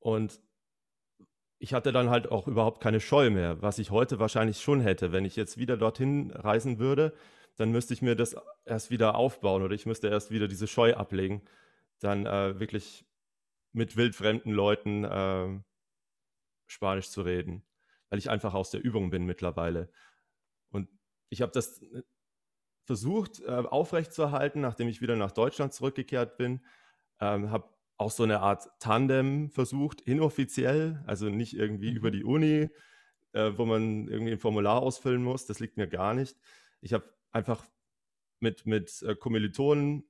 Und 0.00 0.40
ich 1.58 1.74
hatte 1.74 1.92
dann 1.92 2.10
halt 2.10 2.30
auch 2.30 2.46
überhaupt 2.46 2.80
keine 2.80 3.00
Scheu 3.00 3.30
mehr, 3.30 3.60
was 3.62 3.78
ich 3.78 3.90
heute 3.90 4.18
wahrscheinlich 4.18 4.60
schon 4.60 4.80
hätte. 4.80 5.12
Wenn 5.12 5.24
ich 5.24 5.36
jetzt 5.36 5.58
wieder 5.58 5.76
dorthin 5.76 6.30
reisen 6.30 6.78
würde, 6.78 7.14
dann 7.56 7.72
müsste 7.72 7.94
ich 7.94 8.02
mir 8.02 8.14
das 8.14 8.36
erst 8.64 8.90
wieder 8.90 9.16
aufbauen 9.16 9.62
oder 9.62 9.74
ich 9.74 9.86
müsste 9.86 10.08
erst 10.08 10.30
wieder 10.30 10.46
diese 10.46 10.68
Scheu 10.68 10.94
ablegen, 10.94 11.42
dann 11.98 12.26
äh, 12.26 12.60
wirklich 12.60 13.04
mit 13.72 13.96
wildfremden 13.96 14.52
Leuten 14.52 15.04
äh, 15.04 15.60
Spanisch 16.66 17.10
zu 17.10 17.22
reden, 17.22 17.64
weil 18.10 18.18
ich 18.18 18.30
einfach 18.30 18.54
aus 18.54 18.70
der 18.70 18.82
Übung 18.82 19.10
bin 19.10 19.24
mittlerweile. 19.24 19.90
Und 20.70 20.88
ich 21.28 21.42
habe 21.42 21.52
das 21.52 21.82
äh, 21.82 22.02
versucht 22.84 23.40
äh, 23.40 23.50
aufrechtzuerhalten, 23.50 24.60
nachdem 24.60 24.88
ich 24.88 25.00
wieder 25.00 25.16
nach 25.16 25.32
Deutschland 25.32 25.74
zurückgekehrt 25.74 26.36
bin. 26.36 26.64
Ähm, 27.20 27.50
habe 27.50 27.68
auch 27.98 28.12
so 28.12 28.22
eine 28.22 28.40
Art 28.40 28.68
Tandem 28.78 29.50
versucht, 29.50 30.00
inoffiziell, 30.00 31.02
also 31.06 31.28
nicht 31.28 31.54
irgendwie 31.54 31.90
mhm. 31.90 31.96
über 31.96 32.10
die 32.10 32.24
Uni, 32.24 32.70
äh, 33.32 33.52
wo 33.56 33.66
man 33.66 34.08
irgendwie 34.08 34.32
ein 34.32 34.38
Formular 34.38 34.80
ausfüllen 34.80 35.22
muss. 35.22 35.46
Das 35.46 35.58
liegt 35.58 35.76
mir 35.76 35.88
gar 35.88 36.14
nicht. 36.14 36.38
Ich 36.80 36.92
habe 36.92 37.12
einfach 37.32 37.64
mit, 38.40 38.66
mit 38.66 39.02
äh, 39.02 39.16
Kommilitonen, 39.16 40.08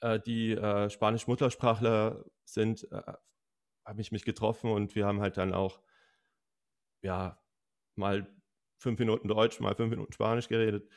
äh, 0.00 0.20
die 0.20 0.52
äh, 0.52 0.88
Spanisch-Muttersprachler 0.88 2.24
sind, 2.44 2.90
äh, 2.92 3.02
habe 3.84 4.00
ich 4.00 4.12
mich 4.12 4.24
getroffen 4.24 4.70
und 4.70 4.94
wir 4.94 5.06
haben 5.06 5.20
halt 5.20 5.36
dann 5.36 5.52
auch, 5.52 5.80
ja, 7.02 7.42
mal 7.96 8.32
fünf 8.78 8.98
Minuten 9.00 9.26
Deutsch, 9.26 9.58
mal 9.58 9.74
fünf 9.74 9.90
Minuten 9.90 10.12
Spanisch 10.12 10.48
geredet. 10.48 10.88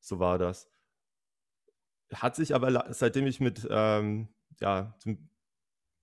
So 0.00 0.18
war 0.18 0.36
das. 0.36 0.70
Hat 2.12 2.36
sich 2.36 2.54
aber, 2.54 2.92
seitdem 2.92 3.26
ich 3.26 3.40
mit 3.40 3.66
ähm, 3.70 4.28
ja, 4.60 4.94
zum, 4.98 5.28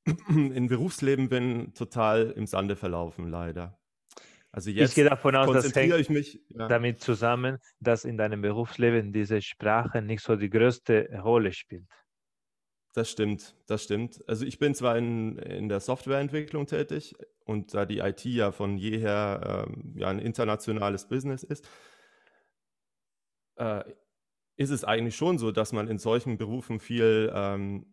im 0.28 0.68
Berufsleben 0.68 1.30
bin, 1.30 1.74
total 1.74 2.32
im 2.32 2.46
Sande 2.46 2.76
verlaufen, 2.76 3.30
leider. 3.30 3.80
Also 4.52 4.72
jetzt 4.72 4.90
ich 4.90 4.96
gehe 4.96 5.06
davon 5.06 5.36
aus, 5.36 5.54
dass 5.54 5.76
ich 5.76 6.10
mich 6.10 6.42
ja. 6.50 6.68
damit 6.68 7.02
zusammen, 7.02 7.60
dass 7.80 8.04
in 8.04 8.18
deinem 8.18 8.42
Berufsleben 8.42 9.14
diese 9.14 9.42
Sprache 9.42 10.02
nicht 10.02 10.24
so 10.24 10.36
die 10.36 10.50
größte 10.50 11.10
Rolle 11.24 11.54
spielt. 11.54 11.86
Das 12.94 13.12
stimmt, 13.12 13.56
das 13.68 13.84
stimmt. 13.84 14.28
Also 14.28 14.46
ich 14.46 14.58
bin 14.58 14.74
zwar 14.74 14.98
in, 14.98 15.38
in 15.38 15.70
der 15.70 15.80
Softwareentwicklung 15.80 16.66
tätig 16.66 17.14
und 17.46 17.76
da 17.76 17.86
die 17.86 18.00
IT 18.00 18.26
ja 18.26 18.52
von 18.52 18.78
jeher 18.78 19.68
ähm, 19.68 19.94
ja 19.96 20.08
ein 20.08 20.18
internationales 20.18 21.08
Business 21.08 21.44
ist, 21.44 21.70
äh, 23.58 23.84
ist 24.56 24.72
es 24.72 24.84
eigentlich 24.84 25.16
schon 25.16 25.38
so, 25.38 25.52
dass 25.52 25.72
man 25.72 25.88
in 25.88 26.00
solchen 26.00 26.40
Berufen 26.40 26.80
viel 26.80 27.32
ähm, 27.34 27.86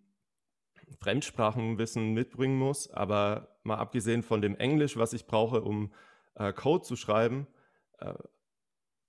Fremdsprachenwissen 1.01 2.13
mitbringen 2.13 2.59
muss. 2.59 2.91
Aber 2.91 3.59
mal 3.63 3.77
abgesehen 3.77 4.23
von 4.23 4.41
dem 4.41 4.57
Englisch, 4.57 4.97
was 4.97 5.13
ich 5.13 5.27
brauche, 5.27 5.63
um 5.63 5.93
äh, 6.35 6.53
Code 6.53 6.85
zu 6.85 6.97
schreiben, 6.97 7.47
äh, 7.99 8.15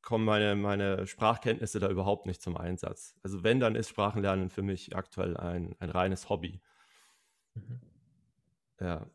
kommen 0.01 0.25
meine, 0.25 0.55
meine 0.55 1.05
Sprachkenntnisse 1.05 1.79
da 1.79 1.89
überhaupt 1.89 2.25
nicht 2.25 2.41
zum 2.41 2.55
Einsatz. 2.55 3.15
Also 3.23 3.43
wenn, 3.43 3.59
dann 3.59 3.75
ist 3.75 3.89
Sprachenlernen 3.89 4.49
für 4.49 4.61
mich 4.61 4.95
aktuell 4.95 5.35
ein, 5.35 5.75
ein 5.79 5.89
reines 5.89 6.29
Hobby. 6.29 6.61
Mhm. 7.53 7.81
Ja. 8.79 9.09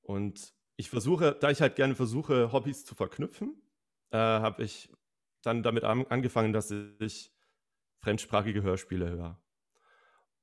Und 0.00 0.52
ich 0.76 0.90
versuche, 0.90 1.36
da 1.38 1.50
ich 1.50 1.60
halt 1.60 1.76
gerne 1.76 1.94
versuche, 1.94 2.52
Hobbys 2.52 2.84
zu 2.84 2.94
verknüpfen, 2.94 3.62
äh, 4.10 4.18
habe 4.18 4.64
ich 4.64 4.90
dann 5.42 5.62
damit 5.62 5.84
an, 5.84 6.06
angefangen, 6.06 6.52
dass 6.52 6.70
ich 6.70 7.32
fremdsprachige 7.98 8.62
Hörspiele 8.62 9.10
höre 9.10 9.41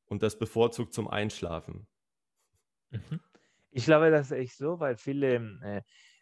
und 0.09 0.23
das 0.23 0.37
bevorzugt 0.37 0.93
zum 0.93 1.07
Einschlafen. 1.07 1.87
Mhm. 2.91 3.19
Ich 3.71 3.85
glaube, 3.85 4.11
das 4.11 4.31
ist 4.31 4.37
echt 4.37 4.57
so, 4.57 4.79
weil 4.79 4.97
viele 4.97 5.35
äh, 5.63 5.81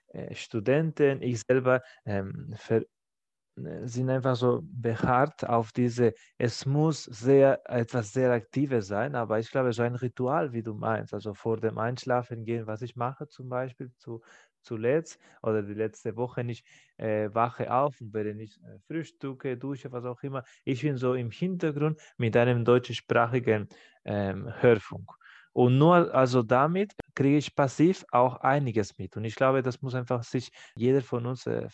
äh 0.10 0.36
Studenten, 0.36 1.22
ich 1.22 1.42
selber, 1.42 1.82
ähm, 2.06 2.54
äh, 2.70 3.88
sind 3.88 4.10
einfach 4.10 4.36
so 4.36 4.62
beharrt 4.64 5.48
auf 5.48 5.72
diese, 5.72 6.14
es 6.38 6.66
muss 6.66 7.04
sehr 7.06 7.62
etwas 7.66 8.14
sehr 8.14 8.32
Aktives 8.32 8.88
sein, 8.88 9.16
aber 9.16 9.40
ich 9.40 9.50
glaube, 9.50 9.74
so 9.74 9.82
ein 9.84 9.96
Ritual, 9.96 10.54
wie 10.54 10.62
du 10.62 10.74
meinst, 10.76 11.14
also 11.14 11.34
vor 11.34 11.58
dem 11.58 11.78
Einschlafen 11.80 12.46
gehen, 12.46 12.68
was 12.68 12.82
ich 12.82 12.96
mache 12.96 13.28
zum 13.28 13.50
Beispiel 13.50 13.92
zu 13.98 14.22
zuletzt 14.68 15.20
oder 15.42 15.64
die 15.64 15.74
letzte 15.74 16.16
Woche 16.16 16.44
nicht 16.44 16.66
äh, 16.98 17.30
wache 17.34 17.74
auf 17.74 18.00
und 18.02 18.14
werde 18.14 18.36
nicht 18.36 18.58
äh, 18.64 18.80
frühstücke, 18.88 19.58
dusche, 19.58 19.92
was 19.92 20.06
auch 20.06 20.22
immer. 20.24 20.44
Ich 20.66 20.82
bin 20.82 20.98
so 20.98 21.14
im 21.14 21.32
Hintergrund 21.32 22.00
mit 22.18 22.36
einem 22.38 22.66
deutschsprachigen 22.66 23.68
ähm, 24.06 24.52
Hörfunk. 24.62 25.10
Und 25.54 25.78
nur 25.80 26.14
also 26.14 26.44
damit 26.44 26.94
kriege 27.16 27.38
ich 27.38 27.56
passiv 27.56 28.06
auch 28.12 28.36
einiges 28.42 28.98
mit. 29.00 29.18
Und 29.18 29.24
ich 29.24 29.36
glaube, 29.36 29.64
das 29.64 29.82
muss 29.82 29.96
einfach 29.96 30.24
sich 30.24 30.52
jeder 30.76 31.02
von 31.02 31.26
uns 31.26 31.48
äh, 31.48 31.68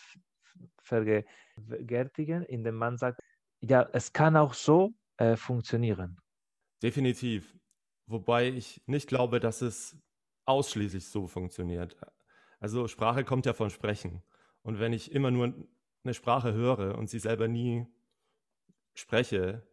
vergärtigen, 0.81 2.43
indem 2.43 2.75
man 2.75 2.97
sagt, 2.97 3.19
ja, 3.59 3.87
es 3.91 4.13
kann 4.13 4.37
auch 4.37 4.53
so 4.53 4.93
äh, 5.17 5.35
funktionieren. 5.35 6.17
Definitiv. 6.81 7.53
Wobei 8.07 8.49
ich 8.49 8.81
nicht 8.85 9.07
glaube, 9.07 9.39
dass 9.39 9.61
es 9.61 9.97
ausschließlich 10.45 11.05
so 11.05 11.27
funktioniert. 11.27 11.95
Also 12.63 12.87
Sprache 12.87 13.25
kommt 13.25 13.45
ja 13.45 13.51
von 13.51 13.69
Sprechen. 13.69 14.23
Und 14.61 14.79
wenn 14.79 14.93
ich 14.93 15.11
immer 15.11 15.31
nur 15.31 15.53
eine 16.05 16.13
Sprache 16.13 16.53
höre 16.53 16.97
und 16.97 17.09
sie 17.09 17.19
selber 17.19 17.49
nie 17.49 17.85
spreche, 18.93 19.67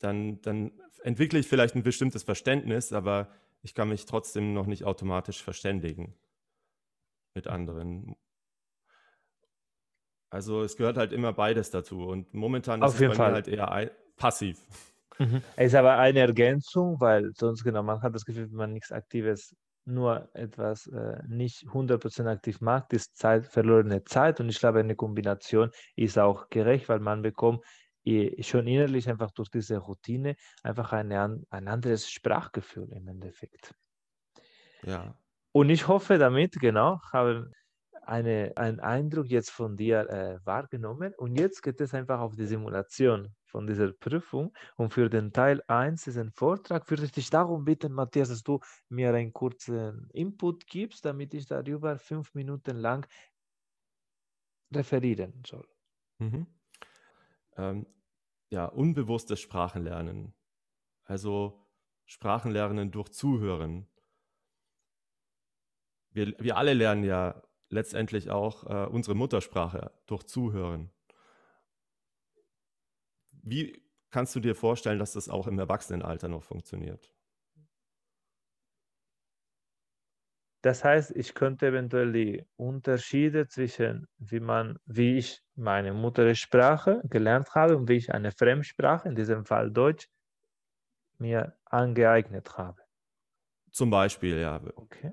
dann, 0.00 0.42
dann 0.42 0.72
entwickle 1.02 1.38
ich 1.38 1.48
vielleicht 1.48 1.76
ein 1.76 1.82
bestimmtes 1.82 2.24
Verständnis, 2.24 2.92
aber 2.92 3.30
ich 3.62 3.74
kann 3.74 3.88
mich 3.88 4.04
trotzdem 4.04 4.52
noch 4.52 4.66
nicht 4.66 4.84
automatisch 4.84 5.42
verständigen 5.42 6.14
mit 7.32 7.46
anderen. 7.46 8.16
Also 10.28 10.62
es 10.62 10.76
gehört 10.76 10.98
halt 10.98 11.14
immer 11.14 11.32
beides 11.32 11.70
dazu 11.70 12.06
und 12.06 12.34
momentan 12.34 12.82
Auf 12.82 12.96
ist 12.96 13.00
es 13.00 13.08
bei 13.08 13.14
Fall. 13.14 13.28
mir 13.30 13.34
halt 13.36 13.48
eher 13.48 13.92
passiv. 14.18 14.60
Mhm. 15.18 15.40
Es 15.56 15.68
ist 15.68 15.74
aber 15.74 15.96
eine 15.96 16.18
Ergänzung, 16.18 17.00
weil 17.00 17.32
sonst 17.34 17.64
genau, 17.64 17.82
man 17.82 18.02
hat 18.02 18.14
das 18.14 18.26
Gefühl, 18.26 18.50
wenn 18.50 18.58
man 18.58 18.72
nichts 18.74 18.92
Aktives 18.92 19.56
nur 19.86 20.28
etwas 20.34 20.86
äh, 20.88 21.22
nicht 21.28 21.64
100% 21.66 22.26
aktiv 22.26 22.60
macht, 22.60 22.92
ist 22.92 23.16
Zeit, 23.16 23.46
verlorene 23.46 24.04
Zeit. 24.04 24.40
Und 24.40 24.48
ich 24.48 24.58
glaube, 24.58 24.80
eine 24.80 24.96
Kombination 24.96 25.70
ist 25.94 26.18
auch 26.18 26.48
gerecht, 26.48 26.88
weil 26.88 27.00
man 27.00 27.22
bekommt 27.22 27.64
eh, 28.04 28.42
schon 28.42 28.66
innerlich 28.66 29.08
einfach 29.08 29.30
durch 29.30 29.48
diese 29.48 29.78
Routine 29.78 30.36
einfach 30.62 30.92
eine, 30.92 31.40
ein 31.50 31.68
anderes 31.68 32.10
Sprachgefühl 32.10 32.92
im 32.92 33.08
Endeffekt. 33.08 33.74
Ja. 34.82 35.16
Und 35.52 35.70
ich 35.70 35.88
hoffe 35.88 36.18
damit, 36.18 36.52
genau, 36.60 37.00
habe 37.12 37.50
eine, 38.02 38.52
einen 38.56 38.80
Eindruck 38.80 39.26
jetzt 39.26 39.50
von 39.50 39.76
dir 39.76 40.08
äh, 40.08 40.38
wahrgenommen. 40.44 41.12
Und 41.16 41.38
jetzt 41.38 41.62
geht 41.62 41.80
es 41.80 41.94
einfach 41.94 42.20
auf 42.20 42.36
die 42.36 42.46
Simulation 42.46 43.34
von 43.56 43.66
dieser 43.66 43.90
Prüfung. 43.90 44.52
Und 44.76 44.92
für 44.92 45.08
den 45.08 45.32
Teil 45.32 45.62
1 45.66 46.04
diesen 46.04 46.30
Vortrag 46.30 46.90
würde 46.90 47.06
ich 47.06 47.12
dich 47.12 47.30
darum 47.30 47.64
bitten, 47.64 47.90
Matthias, 47.90 48.28
dass 48.28 48.42
du 48.42 48.60
mir 48.90 49.14
einen 49.14 49.32
kurzen 49.32 50.10
Input 50.12 50.66
gibst, 50.66 51.06
damit 51.06 51.32
ich 51.32 51.46
darüber 51.46 51.98
fünf 51.98 52.34
Minuten 52.34 52.76
lang 52.76 53.08
referieren 54.74 55.42
soll. 55.46 55.66
Mhm. 56.18 56.46
Ähm, 57.56 57.86
ja, 58.50 58.66
unbewusstes 58.66 59.40
Sprachenlernen. 59.40 60.34
Also 61.04 61.66
Sprachenlernen 62.04 62.90
durch 62.90 63.08
Zuhören. 63.08 63.88
Wir, 66.10 66.34
wir 66.38 66.58
alle 66.58 66.74
lernen 66.74 67.04
ja 67.04 67.42
letztendlich 67.70 68.28
auch 68.30 68.64
äh, 68.64 68.86
unsere 68.86 69.16
Muttersprache 69.16 69.92
durch 70.04 70.24
Zuhören. 70.24 70.90
Wie 73.48 73.80
kannst 74.10 74.34
du 74.34 74.40
dir 74.40 74.56
vorstellen, 74.56 74.98
dass 74.98 75.12
das 75.12 75.28
auch 75.28 75.46
im 75.46 75.58
Erwachsenenalter 75.60 76.26
noch 76.28 76.42
funktioniert? 76.42 77.14
Das 80.62 80.82
heißt, 80.82 81.12
ich 81.14 81.34
könnte 81.34 81.68
eventuell 81.68 82.12
die 82.12 82.44
Unterschiede 82.56 83.46
zwischen, 83.46 84.08
wie 84.18 84.40
man, 84.40 84.78
wie 84.84 85.16
ich 85.16 85.42
meine 85.54 85.92
Muttersprache 85.94 87.02
gelernt 87.04 87.54
habe 87.54 87.76
und 87.76 87.88
wie 87.88 87.96
ich 87.96 88.12
eine 88.12 88.32
Fremdsprache, 88.32 89.08
in 89.08 89.14
diesem 89.14 89.44
Fall 89.44 89.70
Deutsch, 89.70 90.08
mir 91.18 91.56
angeeignet 91.66 92.58
habe. 92.58 92.82
Zum 93.70 93.90
Beispiel, 93.90 94.38
ja. 94.38 94.60
Okay 94.74 95.12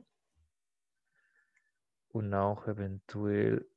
und 2.13 2.33
auch 2.33 2.67
eventuell, 2.67 3.67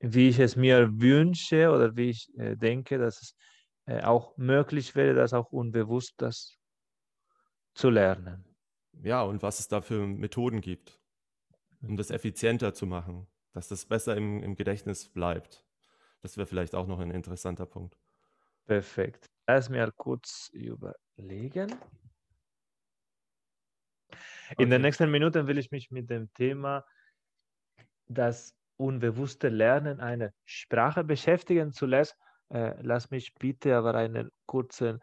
wie 0.00 0.28
ich 0.28 0.38
es 0.38 0.56
mir 0.56 0.88
wünsche 1.00 1.70
oder 1.70 1.96
wie 1.96 2.10
ich 2.10 2.28
äh, 2.38 2.56
denke, 2.56 2.98
dass 2.98 3.22
es 3.22 3.36
äh, 3.86 4.02
auch 4.02 4.36
möglich 4.36 4.94
wäre, 4.94 5.14
das 5.14 5.32
auch 5.32 5.52
unbewusst 5.52 6.14
das 6.18 6.58
zu 7.74 7.90
lernen. 7.90 8.44
Ja, 9.02 9.22
und 9.22 9.42
was 9.42 9.60
es 9.60 9.68
da 9.68 9.80
für 9.80 10.06
Methoden 10.06 10.60
gibt, 10.60 11.00
um 11.82 11.96
das 11.96 12.10
effizienter 12.10 12.74
zu 12.74 12.86
machen, 12.86 13.26
dass 13.52 13.68
das 13.68 13.86
besser 13.86 14.16
im, 14.16 14.42
im 14.42 14.56
Gedächtnis 14.56 15.08
bleibt. 15.08 15.64
Das 16.22 16.36
wäre 16.36 16.46
vielleicht 16.46 16.74
auch 16.74 16.86
noch 16.86 16.98
ein 16.98 17.10
interessanter 17.10 17.66
Punkt. 17.66 17.98
Perfekt. 18.64 19.26
Lass 19.46 19.68
mir 19.68 19.92
kurz 19.92 20.50
überlegen. 20.52 21.70
In 24.50 24.54
okay. 24.56 24.66
den 24.66 24.82
nächsten 24.82 25.10
Minuten 25.10 25.46
will 25.46 25.58
ich 25.58 25.70
mich 25.70 25.90
mit 25.90 26.10
dem 26.10 26.32
Thema 26.32 26.84
das 28.08 28.54
unbewusste 28.76 29.48
Lernen 29.48 30.00
einer 30.00 30.30
Sprache 30.44 31.04
beschäftigen. 31.04 31.72
Zuletzt 31.72 32.16
äh, 32.50 32.74
lass 32.82 33.10
mich 33.10 33.34
bitte 33.34 33.76
aber 33.76 33.94
einen 33.94 34.30
kurzen 34.46 35.00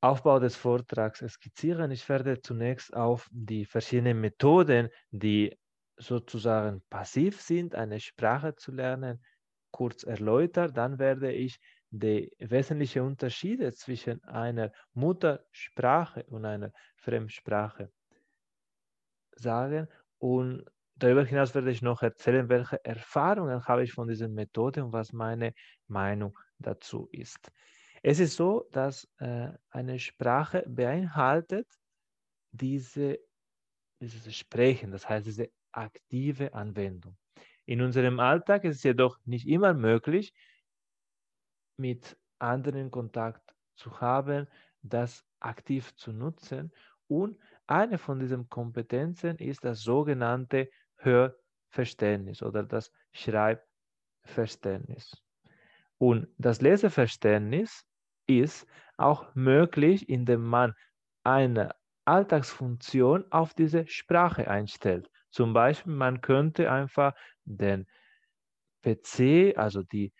Aufbau 0.00 0.38
des 0.38 0.56
Vortrags 0.56 1.24
skizzieren. 1.26 1.90
Ich 1.90 2.08
werde 2.08 2.40
zunächst 2.40 2.94
auf 2.94 3.28
die 3.32 3.64
verschiedenen 3.64 4.20
Methoden, 4.20 4.90
die 5.10 5.56
sozusagen 5.96 6.82
passiv 6.90 7.40
sind, 7.40 7.74
eine 7.74 8.00
Sprache 8.00 8.54
zu 8.54 8.72
lernen, 8.72 9.24
kurz 9.70 10.02
erläutern. 10.02 10.74
Dann 10.74 10.98
werde 10.98 11.32
ich 11.32 11.58
die 11.90 12.30
wesentlichen 12.38 13.02
Unterschiede 13.02 13.72
zwischen 13.72 14.22
einer 14.24 14.72
Muttersprache 14.92 16.24
und 16.24 16.44
einer 16.44 16.72
Fremdsprache 16.96 17.90
sagen. 19.36 19.88
Und 20.18 20.64
darüber 21.04 21.24
hinaus 21.24 21.54
werde 21.54 21.70
ich 21.70 21.82
noch 21.82 22.02
erzählen, 22.02 22.48
welche 22.48 22.82
Erfahrungen 22.84 23.66
habe 23.66 23.84
ich 23.84 23.92
von 23.92 24.08
dieser 24.08 24.28
Methode 24.28 24.84
und 24.84 24.92
was 24.92 25.12
meine 25.12 25.52
Meinung 25.86 26.38
dazu 26.58 27.08
ist. 27.12 27.50
Es 28.02 28.20
ist 28.20 28.36
so, 28.36 28.66
dass 28.72 29.08
äh, 29.18 29.48
eine 29.70 29.98
Sprache 29.98 30.64
beinhaltet 30.66 31.68
diese, 32.52 33.18
dieses 34.00 34.34
Sprechen, 34.34 34.92
das 34.92 35.08
heißt 35.08 35.26
diese 35.26 35.50
aktive 35.72 36.54
Anwendung. 36.54 37.16
In 37.66 37.82
unserem 37.82 38.18
Alltag 38.20 38.64
ist 38.64 38.76
es 38.76 38.82
jedoch 38.82 39.18
nicht 39.24 39.46
immer 39.46 39.74
möglich, 39.74 40.32
mit 41.76 42.16
anderen 42.38 42.90
Kontakt 42.90 43.54
zu 43.76 44.00
haben, 44.00 44.48
das 44.82 45.24
aktiv 45.40 45.94
zu 45.96 46.12
nutzen. 46.12 46.72
Und 47.08 47.38
eine 47.66 47.98
von 47.98 48.20
diesen 48.20 48.48
Kompetenzen 48.48 49.36
ist 49.36 49.64
das 49.64 49.82
sogenannte 49.82 50.70
Hörverständnis 51.04 52.42
oder 52.42 52.62
das 52.62 52.90
Schreibverständnis. 53.12 55.22
Und 55.98 56.28
das 56.38 56.60
Leseverständnis 56.60 57.84
ist 58.26 58.66
auch 58.96 59.34
möglich, 59.34 60.08
indem 60.08 60.44
man 60.44 60.74
eine 61.22 61.74
Alltagsfunktion 62.04 63.24
auf 63.30 63.54
diese 63.54 63.86
Sprache 63.86 64.48
einstellt. 64.48 65.10
Zum 65.30 65.52
Beispiel, 65.52 65.92
man 65.92 66.20
könnte 66.20 66.70
einfach 66.70 67.14
den 67.44 67.86
PC, 68.82 69.56
also 69.56 69.82
die, 69.82 70.12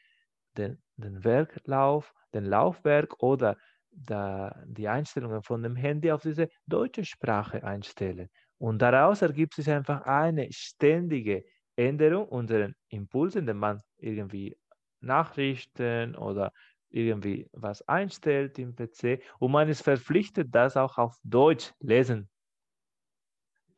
den, 0.57 0.83
den 0.97 1.25
Werklauf, 1.25 2.15
den 2.33 2.45
Laufwerk 2.45 3.23
oder 3.23 3.57
da, 3.91 4.63
die 4.67 4.89
Einstellungen 4.89 5.43
von 5.43 5.63
dem 5.63 5.77
Handy 5.77 6.11
auf 6.11 6.23
diese 6.23 6.49
deutsche 6.67 7.05
Sprache 7.05 7.63
einstellen. 7.63 8.29
Und 8.59 8.81
daraus 8.81 9.23
ergibt 9.23 9.55
sich 9.55 9.69
einfach 9.71 10.03
eine 10.03 10.49
ständige 10.53 11.45
Änderung 11.77 12.29
unserer 12.29 12.71
Impulse, 12.89 13.41
indem 13.41 13.59
man 13.59 13.81
irgendwie 13.99 14.57
Nachrichten 15.01 16.15
oder 16.17 16.53
irgendwie 16.91 17.49
was 17.53 17.83
einstellt 17.89 18.59
im 18.59 18.75
PC 18.75 19.21
und 19.41 19.51
man 19.51 19.69
ist 19.69 19.83
verpflichtet, 19.83 20.55
das 20.55 20.77
auch 20.77 20.97
auf 20.97 21.19
Deutsch 21.25 21.73
lesen 21.81 22.29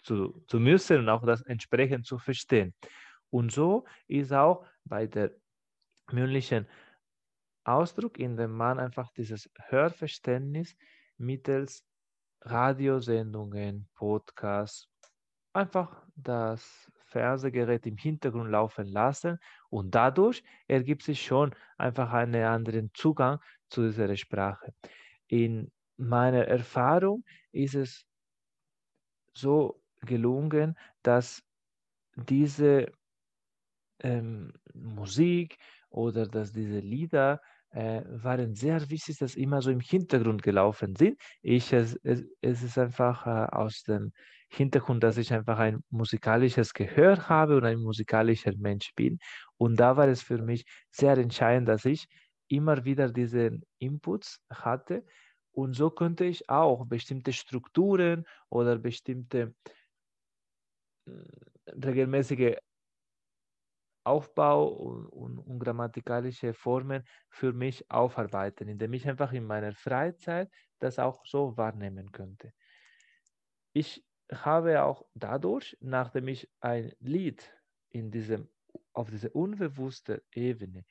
zu, 0.03 0.45
zu 0.47 0.61
müssen 0.61 0.99
und 0.99 1.09
auch 1.09 1.25
das 1.25 1.43
entsprechend 1.43 2.07
zu 2.07 2.19
verstehen. 2.19 2.75
Und 3.31 3.53
so 3.53 3.87
ist 4.07 4.33
auch 4.33 4.67
bei 4.85 5.07
der 5.07 5.33
mündlichen 6.13 6.69
Ausdruck, 7.65 8.19
in 8.19 8.37
dem 8.37 8.53
man 8.53 8.79
einfach 8.79 9.11
dieses 9.13 9.51
Hörverständnis 9.69 10.77
mittels 11.17 11.86
Radiosendungen, 12.47 13.89
Podcasts, 13.95 14.89
einfach 15.53 16.03
das 16.15 16.91
Fernsehgerät 17.07 17.87
im 17.87 17.97
Hintergrund 17.97 18.51
laufen 18.51 18.87
lassen 18.87 19.39
und 19.71 19.95
dadurch 19.95 20.43
ergibt 20.69 21.03
sich 21.03 21.23
schon 21.23 21.55
einfach 21.77 22.13
einen 22.13 22.45
anderen 22.45 22.91
Zugang 22.95 23.41
zu 23.69 23.83
dieser 23.83 24.15
Sprache. 24.17 24.75
In 25.29 25.71
meiner 25.97 26.47
Erfahrung 26.47 27.25
ist 27.53 27.75
es 27.75 28.07
so 29.33 29.83
gelungen, 30.03 30.77
dass 31.03 31.43
diese 32.17 32.93
ähm, 34.01 34.53
Musik 34.75 35.59
oder 35.91 36.27
dass 36.27 36.53
diese 36.53 36.81
Lieder 36.81 37.41
äh, 37.77 38.03
waren 38.07 38.55
sehr 38.55 38.89
wichtig, 38.89 39.19
dass 39.19 39.35
immer 39.37 39.61
so 39.61 39.71
im 39.71 39.81
Hintergrund 39.81 40.43
gelaufen 40.43 40.97
sind. 40.97 41.21
Ich, 41.43 41.73
es, 41.75 41.95
es, 42.03 42.25
es 42.41 42.63
ist 42.63 42.79
einfach 42.79 43.27
äh, 43.27 43.55
aus 43.55 43.83
dem 43.83 44.13
Hintergrund, 44.49 45.03
dass 45.03 45.19
ich 45.19 45.33
einfach 45.33 45.59
ein 45.59 45.83
musikalisches 45.91 46.73
Gehör 46.73 47.29
habe 47.29 47.57
und 47.59 47.65
ein 47.65 47.79
musikalischer 47.81 48.53
Mensch 48.57 48.95
bin. 48.95 49.19
Und 49.59 49.77
da 49.77 49.97
war 49.99 50.09
es 50.09 50.23
für 50.23 50.39
mich 50.39 50.65
sehr 50.91 51.19
entscheidend, 51.19 51.69
dass 51.69 51.85
ich 51.85 52.07
immer 52.49 52.85
wieder 52.87 53.11
diesen 53.13 53.63
Inputs 53.79 54.41
hatte. 54.49 55.05
Und 55.53 55.75
so 55.75 55.91
konnte 55.91 56.25
ich 56.25 56.49
auch 56.49 56.87
bestimmte 56.87 57.35
Strukturen 57.35 58.25
oder 58.49 58.79
bestimmte 58.79 59.55
regelmäßige 61.67 62.57
Aufbau 64.07 64.69
und, 64.69 65.07
und, 65.07 65.39
und, 65.39 65.59
grammatikalische 65.59 66.55
Formen 66.55 67.03
für 67.29 67.53
mich 67.53 67.91
aufarbeiten, 67.91 68.69
indem 68.69 68.93
ich 68.93 69.09
einfach 69.09 69.33
in 69.33 69.45
meiner 69.45 69.73
Freizeit 69.73 70.51
das 70.79 70.99
auch 70.99 71.25
so 71.27 71.57
wahrnehmen 71.57 72.13
könnte. 72.13 72.53
Ich 73.73 74.07
habe 74.33 74.83
auch 74.83 75.07
dadurch, 75.15 75.77
nachdem 75.81 76.29
ich 76.29 76.51
ein 76.61 76.93
Lied 77.01 77.53
in 77.91 78.11
diesem, 78.11 78.49
auf 78.93 79.11
dieser 79.11 79.35
unbewussten 79.35 80.21
Ebene 80.33 80.85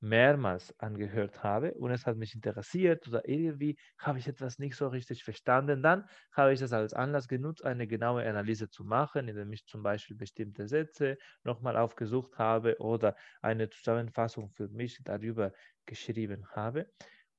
mehrmals 0.00 0.78
angehört 0.78 1.42
habe 1.42 1.72
und 1.74 1.90
es 1.90 2.06
hat 2.06 2.16
mich 2.16 2.34
interessiert 2.34 3.08
oder 3.08 3.26
irgendwie 3.28 3.76
habe 3.98 4.18
ich 4.18 4.28
etwas 4.28 4.58
nicht 4.58 4.76
so 4.76 4.88
richtig 4.88 5.24
verstanden, 5.24 5.82
dann 5.82 6.06
habe 6.32 6.52
ich 6.52 6.60
das 6.60 6.72
als 6.72 6.92
Anlass 6.94 7.28
genutzt, 7.28 7.64
eine 7.64 7.86
genaue 7.86 8.26
Analyse 8.28 8.68
zu 8.68 8.84
machen, 8.84 9.28
indem 9.28 9.52
ich 9.52 9.66
zum 9.66 9.82
Beispiel 9.82 10.16
bestimmte 10.16 10.68
Sätze 10.68 11.16
nochmal 11.42 11.76
aufgesucht 11.76 12.38
habe 12.38 12.76
oder 12.80 13.16
eine 13.40 13.70
Zusammenfassung 13.70 14.50
für 14.50 14.68
mich 14.68 15.00
darüber 15.04 15.52
geschrieben 15.86 16.46
habe. 16.50 16.90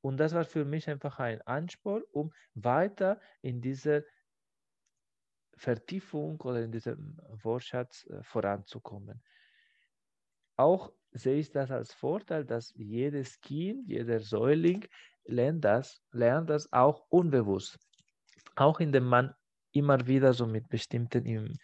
Und 0.02 0.18
das 0.18 0.34
war 0.34 0.46
für 0.46 0.66
mich 0.66 0.90
einfach 0.90 1.20
ein 1.20 1.42
Ansporn, 1.42 2.04
um 2.12 2.32
weiter 2.54 3.20
in 3.42 3.62
dieser 3.62 4.04
Vertiefung 5.58 6.40
oder 6.42 6.64
in 6.64 6.72
diesem 6.72 7.18
Wortschatz 7.44 8.06
äh, 8.06 8.24
voranzukommen. 8.24 9.22
Auch 10.58 10.94
sehe 11.16 11.40
ich 11.40 11.52
das 11.52 11.72
als 11.72 11.94
Vorteil, 11.94 12.46
dass 12.46 12.74
jedes 12.76 13.40
Kind, 13.42 13.88
jeder 13.88 14.20
Säuling 14.20 14.86
lernt 15.26 15.64
das, 15.64 16.02
lernt 16.12 16.50
das 16.50 16.72
auch 16.72 17.06
unbewusst. 17.10 17.80
Auch 18.56 18.80
indem 18.80 19.06
man 19.06 19.34
immer 19.72 20.08
wieder 20.08 20.34
so 20.34 20.46
mit 20.46 20.70
bestimmten 20.70 21.58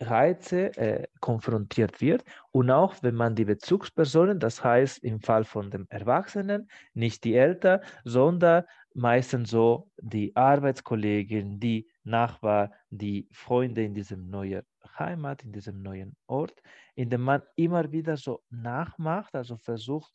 Reize 0.00 0.76
äh, 0.76 1.06
konfrontiert 1.20 2.00
wird 2.00 2.24
und 2.50 2.70
auch 2.70 2.96
wenn 3.02 3.14
man 3.14 3.36
die 3.36 3.44
Bezugspersonen, 3.44 4.40
das 4.40 4.62
heißt 4.64 5.04
im 5.04 5.20
Fall 5.20 5.44
von 5.44 5.70
dem 5.70 5.86
Erwachsenen, 5.88 6.68
nicht 6.94 7.22
die 7.24 7.34
Eltern, 7.34 7.80
sondern 8.02 8.64
meistens 8.94 9.50
so 9.50 9.90
die 10.00 10.34
Arbeitskollegen, 10.34 11.60
die 11.60 11.88
Nachbar, 12.02 12.72
die 12.90 13.28
Freunde 13.30 13.84
in 13.84 13.94
diesem 13.94 14.28
neuen 14.28 14.62
Heimat, 14.98 15.42
in 15.44 15.52
diesem 15.52 15.82
neuen 15.82 16.16
Ort, 16.26 16.62
indem 16.94 17.22
man 17.22 17.42
immer 17.56 17.90
wieder 17.90 18.16
so 18.16 18.42
nachmacht, 18.50 19.34
also 19.34 19.56
versucht, 19.56 20.12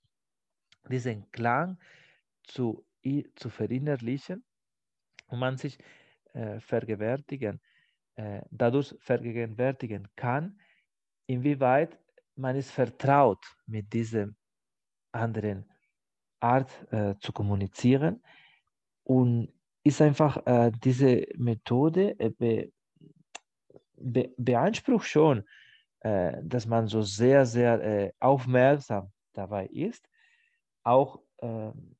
diesen 0.90 1.30
Klang 1.32 1.78
zu, 2.44 2.86
zu 3.36 3.50
verinnerlichen 3.50 4.44
und 5.28 5.40
man 5.40 5.58
sich 5.58 5.78
äh, 6.34 6.60
vergewärtigen, 6.60 7.60
äh, 8.16 8.42
dadurch 8.52 8.96
vergegenwärtigen 9.00 10.08
kann, 10.16 10.60
inwieweit 11.28 11.98
man 12.36 12.56
ist 12.56 12.72
vertraut 12.72 13.44
mit 13.66 13.92
dieser 13.94 14.30
anderen 15.12 15.70
Art 16.40 16.72
äh, 16.92 17.16
zu 17.20 17.34
kommunizieren 17.34 18.24
und 19.04 19.52
ist 19.84 20.02
einfach 20.02 20.46
äh, 20.46 20.72
diese 20.84 21.26
Methode 21.38 22.18
äh, 22.20 22.72
be, 24.00 24.30
be, 24.30 24.34
beansprucht 24.38 25.08
schon, 25.08 25.44
äh, 26.02 26.38
dass 26.44 26.66
man 26.66 26.88
so 26.88 27.02
sehr, 27.02 27.46
sehr 27.46 27.82
äh, 27.82 28.12
aufmerksam 28.20 29.12
dabei 29.34 29.68
ist. 29.68 30.08
Auch 30.84 31.20
ähm, 31.42 31.96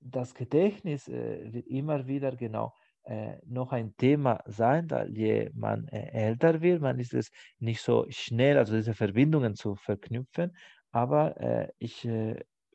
das 0.00 0.34
Gedächtnis 0.34 1.08
äh, 1.08 1.52
wird 1.52 1.66
immer 1.66 2.06
wieder 2.06 2.34
genau 2.36 2.74
äh, 3.04 3.36
noch 3.46 3.72
ein 3.72 3.96
Thema 3.96 4.42
sein, 4.46 4.88
da 4.88 5.04
je 5.04 5.50
man 5.54 5.86
älter 5.88 6.60
wird, 6.60 6.82
man 6.82 6.98
ist 6.98 7.14
es 7.14 7.30
nicht 7.58 7.80
so 7.80 8.06
schnell, 8.10 8.58
also 8.58 8.74
diese 8.74 8.94
Verbindungen 8.94 9.54
zu 9.54 9.76
verknüpfen. 9.76 10.56
Aber 10.90 11.68
ich 11.78 12.08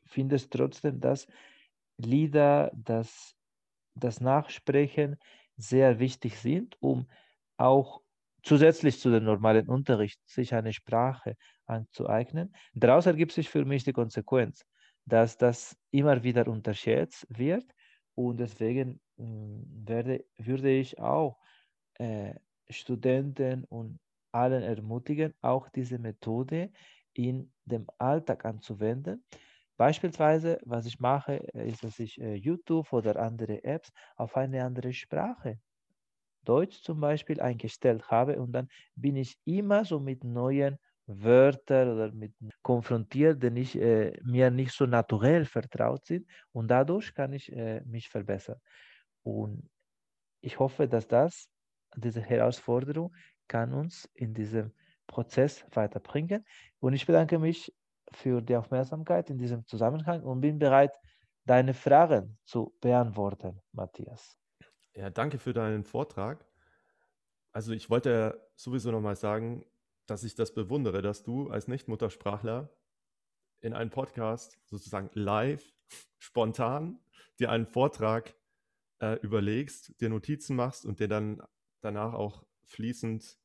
finde 0.06 0.36
es 0.36 0.48
trotzdem, 0.48 1.00
dass 1.00 1.26
Lieder, 1.96 2.70
das, 2.74 3.34
das 3.94 4.20
Nachsprechen 4.20 5.16
sehr 5.56 5.98
wichtig 5.98 6.38
sind, 6.38 6.76
um 6.80 7.08
auch 7.56 8.01
zusätzlich 8.42 8.98
zu 9.00 9.10
dem 9.10 9.24
normalen 9.24 9.68
Unterricht 9.68 10.20
sich 10.24 10.54
eine 10.54 10.72
Sprache 10.72 11.36
anzueignen. 11.66 12.54
Daraus 12.74 13.06
ergibt 13.06 13.32
sich 13.32 13.48
für 13.48 13.64
mich 13.64 13.84
die 13.84 13.92
Konsequenz, 13.92 14.64
dass 15.04 15.36
das 15.36 15.76
immer 15.90 16.22
wieder 16.22 16.46
unterschätzt 16.48 17.26
wird 17.28 17.64
und 18.14 18.38
deswegen 18.40 19.00
mh, 19.16 19.26
hm, 19.26 19.86
werde, 19.86 20.24
würde 20.36 20.70
ich 20.70 20.98
auch 20.98 21.38
äh, 21.94 22.34
Studenten 22.68 23.64
und 23.64 23.98
allen 24.32 24.62
ermutigen, 24.62 25.34
auch 25.42 25.68
diese 25.68 25.98
Methode 25.98 26.70
in 27.12 27.52
dem 27.64 27.86
Alltag 27.98 28.44
anzuwenden. 28.44 29.24
Beispielsweise, 29.76 30.58
was 30.64 30.86
ich 30.86 31.00
mache, 31.00 31.34
ist, 31.54 31.84
dass 31.84 31.98
ich 31.98 32.20
äh, 32.20 32.34
YouTube 32.34 32.92
oder 32.92 33.16
andere 33.16 33.64
Apps 33.64 33.90
auf 34.16 34.36
eine 34.36 34.64
andere 34.64 34.92
Sprache, 34.92 35.58
Deutsch 36.44 36.82
zum 36.82 37.00
Beispiel, 37.00 37.40
eingestellt 37.40 38.10
habe 38.10 38.40
und 38.40 38.52
dann 38.52 38.68
bin 38.94 39.16
ich 39.16 39.38
immer 39.44 39.84
so 39.84 40.00
mit 40.00 40.24
neuen 40.24 40.78
Wörtern 41.06 41.90
oder 41.94 42.12
mit 42.12 42.32
konfrontiert, 42.62 43.42
die 43.42 43.78
äh, 43.78 44.12
mir 44.24 44.50
nicht 44.50 44.72
so 44.72 44.86
naturell 44.86 45.44
vertraut 45.44 46.04
sind 46.06 46.26
und 46.52 46.68
dadurch 46.68 47.14
kann 47.14 47.32
ich 47.32 47.52
äh, 47.52 47.82
mich 47.84 48.08
verbessern. 48.08 48.60
Und 49.22 49.68
ich 50.40 50.58
hoffe, 50.58 50.88
dass 50.88 51.06
das, 51.06 51.48
diese 51.96 52.20
Herausforderung, 52.20 53.14
kann 53.48 53.72
uns 53.72 54.08
in 54.14 54.34
diesem 54.34 54.72
Prozess 55.06 55.64
weiterbringen. 55.72 56.44
Und 56.80 56.94
ich 56.94 57.06
bedanke 57.06 57.38
mich 57.38 57.74
für 58.12 58.40
die 58.40 58.56
Aufmerksamkeit 58.56 59.30
in 59.30 59.38
diesem 59.38 59.66
Zusammenhang 59.66 60.22
und 60.22 60.40
bin 60.40 60.58
bereit, 60.58 60.92
deine 61.44 61.74
Fragen 61.74 62.38
zu 62.44 62.74
beantworten, 62.80 63.60
Matthias. 63.72 64.41
Ja, 64.94 65.08
danke 65.10 65.38
für 65.38 65.52
deinen 65.54 65.84
Vortrag. 65.84 66.46
Also 67.52 67.72
ich 67.72 67.88
wollte 67.88 68.50
sowieso 68.56 68.90
nochmal 68.90 69.16
sagen, 69.16 69.64
dass 70.06 70.24
ich 70.24 70.34
das 70.34 70.52
bewundere, 70.54 71.00
dass 71.00 71.22
du 71.22 71.50
als 71.50 71.68
Nicht-Muttersprachler 71.68 72.70
in 73.60 73.72
einem 73.72 73.90
Podcast 73.90 74.58
sozusagen 74.64 75.10
live, 75.14 75.72
spontan 76.18 76.98
dir 77.38 77.50
einen 77.50 77.66
Vortrag 77.66 78.34
äh, 79.00 79.18
überlegst, 79.20 80.00
dir 80.00 80.10
Notizen 80.10 80.56
machst 80.56 80.84
und 80.84 81.00
dir 81.00 81.08
dann 81.08 81.42
danach 81.80 82.12
auch 82.12 82.44
fließend 82.64 83.38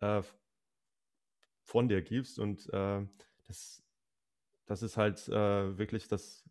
äh, 0.00 0.22
von 1.62 1.88
dir 1.88 2.02
gibst. 2.02 2.38
Und 2.38 2.68
äh, 2.72 3.06
das, 3.44 3.84
das 4.66 4.82
ist 4.82 4.96
halt 4.96 5.28
äh, 5.28 5.78
wirklich 5.78 6.08
das, 6.08 6.44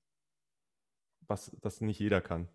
was 1.28 1.56
das 1.62 1.82
nicht 1.82 2.00
jeder 2.00 2.22
kann. 2.22 2.48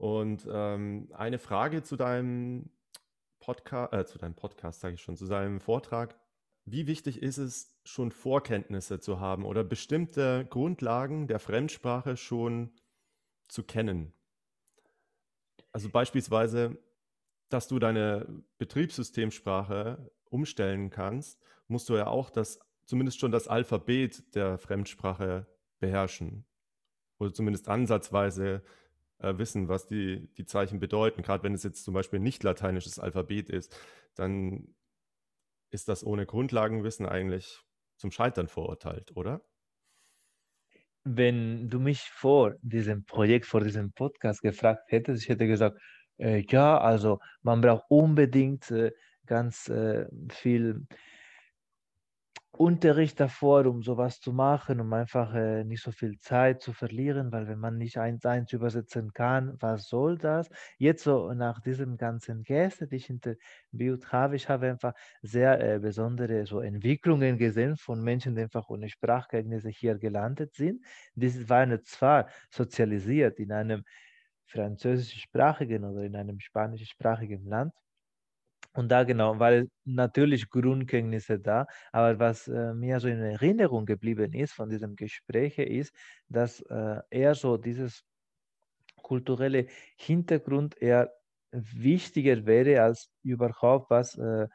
Und 0.00 0.48
ähm, 0.50 1.08
eine 1.12 1.38
Frage 1.38 1.82
zu 1.82 1.94
deinem 1.94 2.70
Podcast, 3.38 3.92
äh, 3.92 4.06
zu 4.06 4.16
deinem 4.16 4.34
Podcast, 4.34 4.80
sage 4.80 4.94
ich 4.94 5.02
schon, 5.02 5.18
zu 5.18 5.26
deinem 5.26 5.60
Vortrag. 5.60 6.18
Wie 6.64 6.86
wichtig 6.86 7.20
ist 7.20 7.36
es, 7.36 7.78
schon 7.84 8.10
Vorkenntnisse 8.10 8.98
zu 8.98 9.20
haben 9.20 9.44
oder 9.44 9.62
bestimmte 9.62 10.46
Grundlagen 10.48 11.26
der 11.26 11.38
Fremdsprache 11.38 12.16
schon 12.16 12.70
zu 13.48 13.62
kennen? 13.62 14.14
Also 15.70 15.90
beispielsweise, 15.90 16.78
dass 17.50 17.68
du 17.68 17.78
deine 17.78 18.42
Betriebssystemsprache 18.56 20.10
umstellen 20.30 20.88
kannst, 20.88 21.38
musst 21.68 21.90
du 21.90 21.96
ja 21.96 22.06
auch 22.06 22.30
das, 22.30 22.58
zumindest 22.86 23.20
schon 23.20 23.32
das 23.32 23.48
Alphabet 23.48 24.34
der 24.34 24.56
Fremdsprache 24.56 25.46
beherrschen. 25.78 26.46
Oder 27.18 27.34
zumindest 27.34 27.68
ansatzweise 27.68 28.62
äh, 29.20 29.38
wissen, 29.38 29.68
was 29.68 29.86
die, 29.86 30.28
die 30.36 30.46
Zeichen 30.46 30.80
bedeuten. 30.80 31.22
Gerade 31.22 31.44
wenn 31.44 31.54
es 31.54 31.62
jetzt 31.62 31.84
zum 31.84 31.94
Beispiel 31.94 32.18
nicht 32.18 32.42
lateinisches 32.42 32.98
Alphabet 32.98 33.50
ist, 33.50 33.76
dann 34.14 34.74
ist 35.70 35.88
das 35.88 36.04
ohne 36.04 36.26
Grundlagenwissen 36.26 37.06
eigentlich 37.06 37.60
zum 37.96 38.10
Scheitern 38.10 38.48
verurteilt, 38.48 39.16
oder? 39.16 39.42
Wenn 41.04 41.70
du 41.70 41.80
mich 41.80 42.02
vor 42.02 42.56
diesem 42.62 43.04
Projekt, 43.04 43.46
vor 43.46 43.62
diesem 43.62 43.92
Podcast 43.92 44.42
gefragt 44.42 44.90
hättest, 44.90 45.22
ich 45.22 45.28
hätte 45.28 45.46
gesagt, 45.46 45.80
äh, 46.18 46.44
ja, 46.48 46.78
also 46.78 47.20
man 47.42 47.60
braucht 47.60 47.84
unbedingt 47.88 48.70
äh, 48.70 48.92
ganz 49.26 49.68
äh, 49.68 50.06
viel 50.30 50.86
Unterricht 52.60 53.18
davor, 53.20 53.64
um 53.64 53.82
sowas 53.82 54.20
zu 54.20 54.32
machen, 54.34 54.80
um 54.80 54.92
einfach 54.92 55.34
äh, 55.34 55.64
nicht 55.64 55.82
so 55.82 55.92
viel 55.92 56.18
Zeit 56.18 56.60
zu 56.60 56.74
verlieren, 56.74 57.32
weil 57.32 57.48
wenn 57.48 57.58
man 57.58 57.78
nicht 57.78 57.96
eins 57.96 58.26
eins 58.26 58.52
übersetzen 58.52 59.14
kann, 59.14 59.56
was 59.60 59.88
soll 59.88 60.18
das? 60.18 60.50
Jetzt 60.76 61.04
so 61.04 61.32
nach 61.32 61.60
diesem 61.62 61.96
ganzen 61.96 62.42
Gäste, 62.42 62.86
die 62.86 62.96
ich 62.96 63.08
interviewt 63.08 64.12
habe, 64.12 64.36
ich 64.36 64.50
habe 64.50 64.68
einfach 64.68 64.92
sehr 65.22 65.58
äh, 65.76 65.78
besondere 65.78 66.44
so 66.44 66.60
Entwicklungen 66.60 67.38
gesehen 67.38 67.76
von 67.78 68.02
Menschen, 68.02 68.34
die 68.36 68.42
einfach 68.42 68.68
ohne 68.68 68.90
Sprachkenntnisse 68.90 69.70
hier 69.70 69.96
gelandet 69.98 70.54
sind. 70.54 70.84
Die 71.14 71.48
waren 71.48 71.82
zwar 71.84 72.28
sozialisiert 72.50 73.38
in 73.40 73.52
einem 73.52 73.84
französischsprachigen 74.44 75.84
oder 75.84 76.02
in 76.02 76.16
einem 76.16 76.40
spanischsprachigen 76.40 77.44
Land, 77.46 77.72
und 78.72 78.88
da 78.90 79.04
genau, 79.04 79.38
weil 79.38 79.68
natürlich 79.84 80.48
Grundkenntnisse 80.48 81.40
da, 81.40 81.66
aber 81.92 82.18
was 82.18 82.46
äh, 82.48 82.72
mir 82.74 83.00
so 83.00 83.08
in 83.08 83.20
Erinnerung 83.20 83.84
geblieben 83.86 84.32
ist 84.32 84.52
von 84.52 84.68
diesem 84.70 84.94
Gespräch 84.96 85.58
ist, 85.58 85.94
dass 86.28 86.60
äh, 86.62 87.00
eher 87.10 87.34
so 87.34 87.56
dieses 87.56 88.04
kulturelle 89.02 89.66
Hintergrund 89.96 90.80
eher 90.80 91.12
wichtiger 91.52 92.46
wäre 92.46 92.82
als 92.82 93.10
überhaupt 93.24 93.90
was 93.90 94.16
äh, 94.16 94.46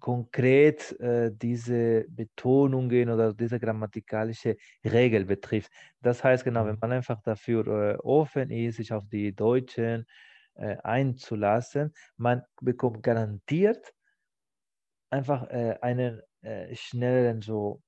konkret 0.00 0.98
äh, 1.00 1.30
diese 1.32 2.06
Betonungen 2.08 3.10
oder 3.10 3.34
diese 3.34 3.60
grammatikalische 3.60 4.56
Regel 4.84 5.24
betrifft. 5.26 5.70
Das 6.00 6.24
heißt 6.24 6.44
genau, 6.44 6.64
wenn 6.64 6.74
mhm. 6.74 6.80
man 6.80 6.92
einfach 6.92 7.20
dafür 7.22 7.66
äh, 7.66 7.96
offen 7.98 8.50
ist, 8.50 8.76
sich 8.76 8.92
auf 8.92 9.06
die 9.08 9.34
deutschen 9.34 10.06
äh, 10.54 10.76
einzulassen. 10.82 11.92
Man 12.16 12.42
bekommt 12.60 13.02
garantiert 13.02 13.92
einfach 15.10 15.48
äh, 15.50 15.78
einen 15.80 16.20
äh, 16.42 16.74
schnelleren 16.74 17.40
so 17.40 17.82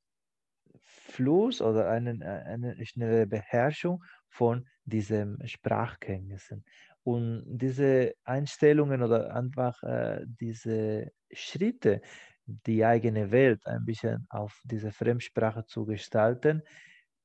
Fluss 0.83 1.61
oder 1.61 1.89
einen, 1.91 2.23
äh, 2.23 2.43
eine 2.47 2.85
schnelle 2.87 3.27
Beherrschung 3.27 4.03
von 4.29 4.67
diesen 4.85 5.47
Sprachkenntnissen. 5.47 6.65
Und 7.03 7.45
diese 7.47 8.15
Einstellungen 8.25 9.03
oder 9.03 9.35
einfach 9.35 9.83
äh, 9.83 10.25
diese 10.27 11.13
Schritte, 11.33 12.01
die 12.47 12.85
eigene 12.85 13.31
Welt 13.31 13.67
ein 13.67 13.85
bisschen 13.85 14.27
auf 14.31 14.61
diese 14.65 14.93
Fremdsprache 14.93 15.67
zu 15.67 15.85
gestalten, 15.85 16.63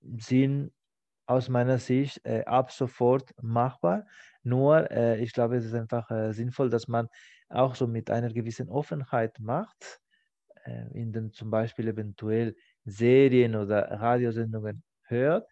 sind 0.02 0.72
aus 1.26 1.50
meiner 1.50 1.78
Sicht 1.78 2.26
äh, 2.26 2.44
ab 2.46 2.72
sofort 2.72 3.34
machbar. 3.42 4.06
Nur, 4.44 4.90
äh, 4.92 5.22
ich 5.24 5.34
glaube, 5.34 5.58
es 5.58 5.66
ist 5.66 5.74
einfach 5.74 6.10
äh, 6.12 6.34
sinnvoll, 6.34 6.70
dass 6.70 6.88
man 6.88 7.08
auch 7.50 7.76
so 7.76 7.88
mit 7.88 8.10
einer 8.10 8.32
gewissen 8.34 8.70
Offenheit 8.70 9.40
macht, 9.40 10.00
äh, 10.66 10.88
in 10.94 11.12
dem 11.14 11.32
zum 11.34 11.52
Beispiel 11.52 11.88
eventuell 11.88 12.56
Serien 12.86 13.56
oder 13.56 13.92
Radiosendungen 13.92 14.84
hört, 15.04 15.48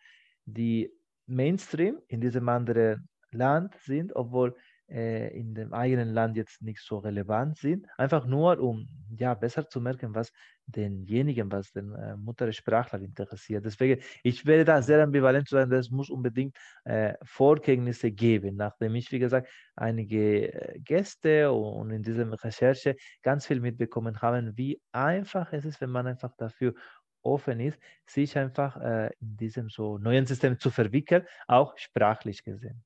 die 0.45 0.91
Mainstream 1.28 1.99
in 2.08 2.21
diesem 2.21 2.49
anderen 2.49 3.08
Land 3.32 3.75
sind, 3.75 4.15
obwohl 4.15 4.56
äh, 4.89 5.28
in 5.38 5.54
dem 5.54 5.73
eigenen 5.73 6.10
Land 6.10 6.36
jetzt 6.38 6.62
nicht 6.62 6.82
so 6.82 6.97
relevant 6.97 7.58
sind. 7.58 7.88
Einfach 7.97 8.25
nur, 8.25 8.60
um 8.60 8.88
ja 9.17 9.34
besser 9.34 9.67
zu 9.67 9.82
merken, 9.82 10.15
was 10.15 10.32
denjenigen, 10.65 11.52
was 11.52 11.71
den 11.71 11.93
äh, 11.93 12.15
Muttersprachler 12.15 13.02
interessiert. 13.02 13.65
Deswegen, 13.65 14.02
ich 14.23 14.45
werde 14.45 14.65
da 14.65 14.82
sehr 14.82 15.04
ambivalent 15.04 15.47
zu 15.47 15.56
sein, 15.56 15.69
das 15.69 15.89
muss 15.89 16.10
unbedingt 16.10 16.56
äh, 16.86 17.13
Vorkenntnisse 17.23 18.12
geben, 18.12 18.56
nachdem 18.56 18.95
ich, 18.95 19.12
wie 19.12 19.19
gesagt, 19.19 19.49
einige 19.75 20.54
äh, 20.54 20.80
Gäste 20.80 21.52
und 21.52 21.91
in 21.91 22.04
dieser 22.04 22.32
Recherche 22.43 22.95
ganz 23.21 23.47
viel 23.47 23.60
mitbekommen 23.60 24.21
haben, 24.21 24.58
wie 24.58 24.82
einfach 24.91 25.54
es 25.54 25.65
ist, 25.65 25.82
wenn 25.82 25.89
man 25.89 26.08
einfach 26.08 26.36
dafür 26.38 26.73
offen 27.21 27.60
ist, 27.60 27.80
sich 28.06 28.38
einfach 28.38 28.78
äh, 28.78 29.10
in 29.19 29.38
diesem 29.38 29.69
so 29.69 29.97
neuen 29.97 30.25
System 30.25 30.60
zu 30.60 30.71
verwickeln, 30.71 31.25
auch 31.47 31.78
sprachlich 31.78 32.43
gesehen. 32.43 32.84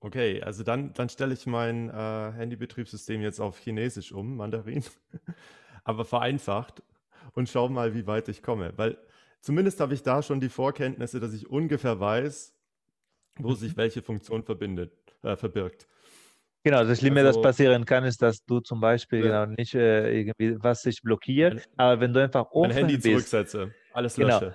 Okay, 0.00 0.40
also 0.42 0.62
dann, 0.62 0.92
dann 0.94 1.08
stelle 1.08 1.34
ich 1.34 1.46
mein 1.46 1.90
äh, 1.90 1.92
Handybetriebssystem 1.92 3.20
jetzt 3.20 3.40
auf 3.40 3.58
Chinesisch 3.58 4.12
um, 4.12 4.36
Mandarin, 4.36 4.84
aber 5.84 6.04
vereinfacht 6.04 6.82
und 7.34 7.48
schau 7.48 7.68
mal, 7.68 7.94
wie 7.94 8.06
weit 8.06 8.28
ich 8.28 8.42
komme. 8.42 8.72
Weil 8.76 8.96
zumindest 9.40 9.80
habe 9.80 9.94
ich 9.94 10.02
da 10.02 10.22
schon 10.22 10.40
die 10.40 10.48
Vorkenntnisse, 10.48 11.18
dass 11.18 11.32
ich 11.32 11.50
ungefähr 11.50 11.98
weiß, 11.98 12.54
wo 13.38 13.54
sich 13.54 13.72
mhm. 13.72 13.76
welche 13.78 14.02
Funktion 14.02 14.44
verbindet, 14.44 14.92
äh, 15.22 15.36
verbirgt. 15.36 15.88
Genau, 16.64 16.84
das 16.84 16.98
Schlimme, 16.98 17.20
also, 17.20 17.40
das 17.40 17.42
passieren 17.42 17.84
kann, 17.84 18.04
ist, 18.04 18.20
dass 18.20 18.44
du 18.44 18.60
zum 18.60 18.80
Beispiel 18.80 19.24
ja. 19.24 19.44
genau, 19.44 19.56
nicht 19.56 19.74
äh, 19.74 20.20
irgendwie 20.20 20.56
was 20.60 20.82
sich 20.82 21.02
blockiert, 21.02 21.54
mein, 21.54 21.64
aber 21.76 22.00
wenn 22.00 22.12
du 22.12 22.22
einfach 22.22 22.50
offen 22.50 22.68
mein 22.68 22.76
Handy 22.76 22.94
bist, 22.94 23.04
zurücksetze, 23.04 23.72
alles 23.92 24.16
genau, 24.16 24.40
lösche. 24.40 24.54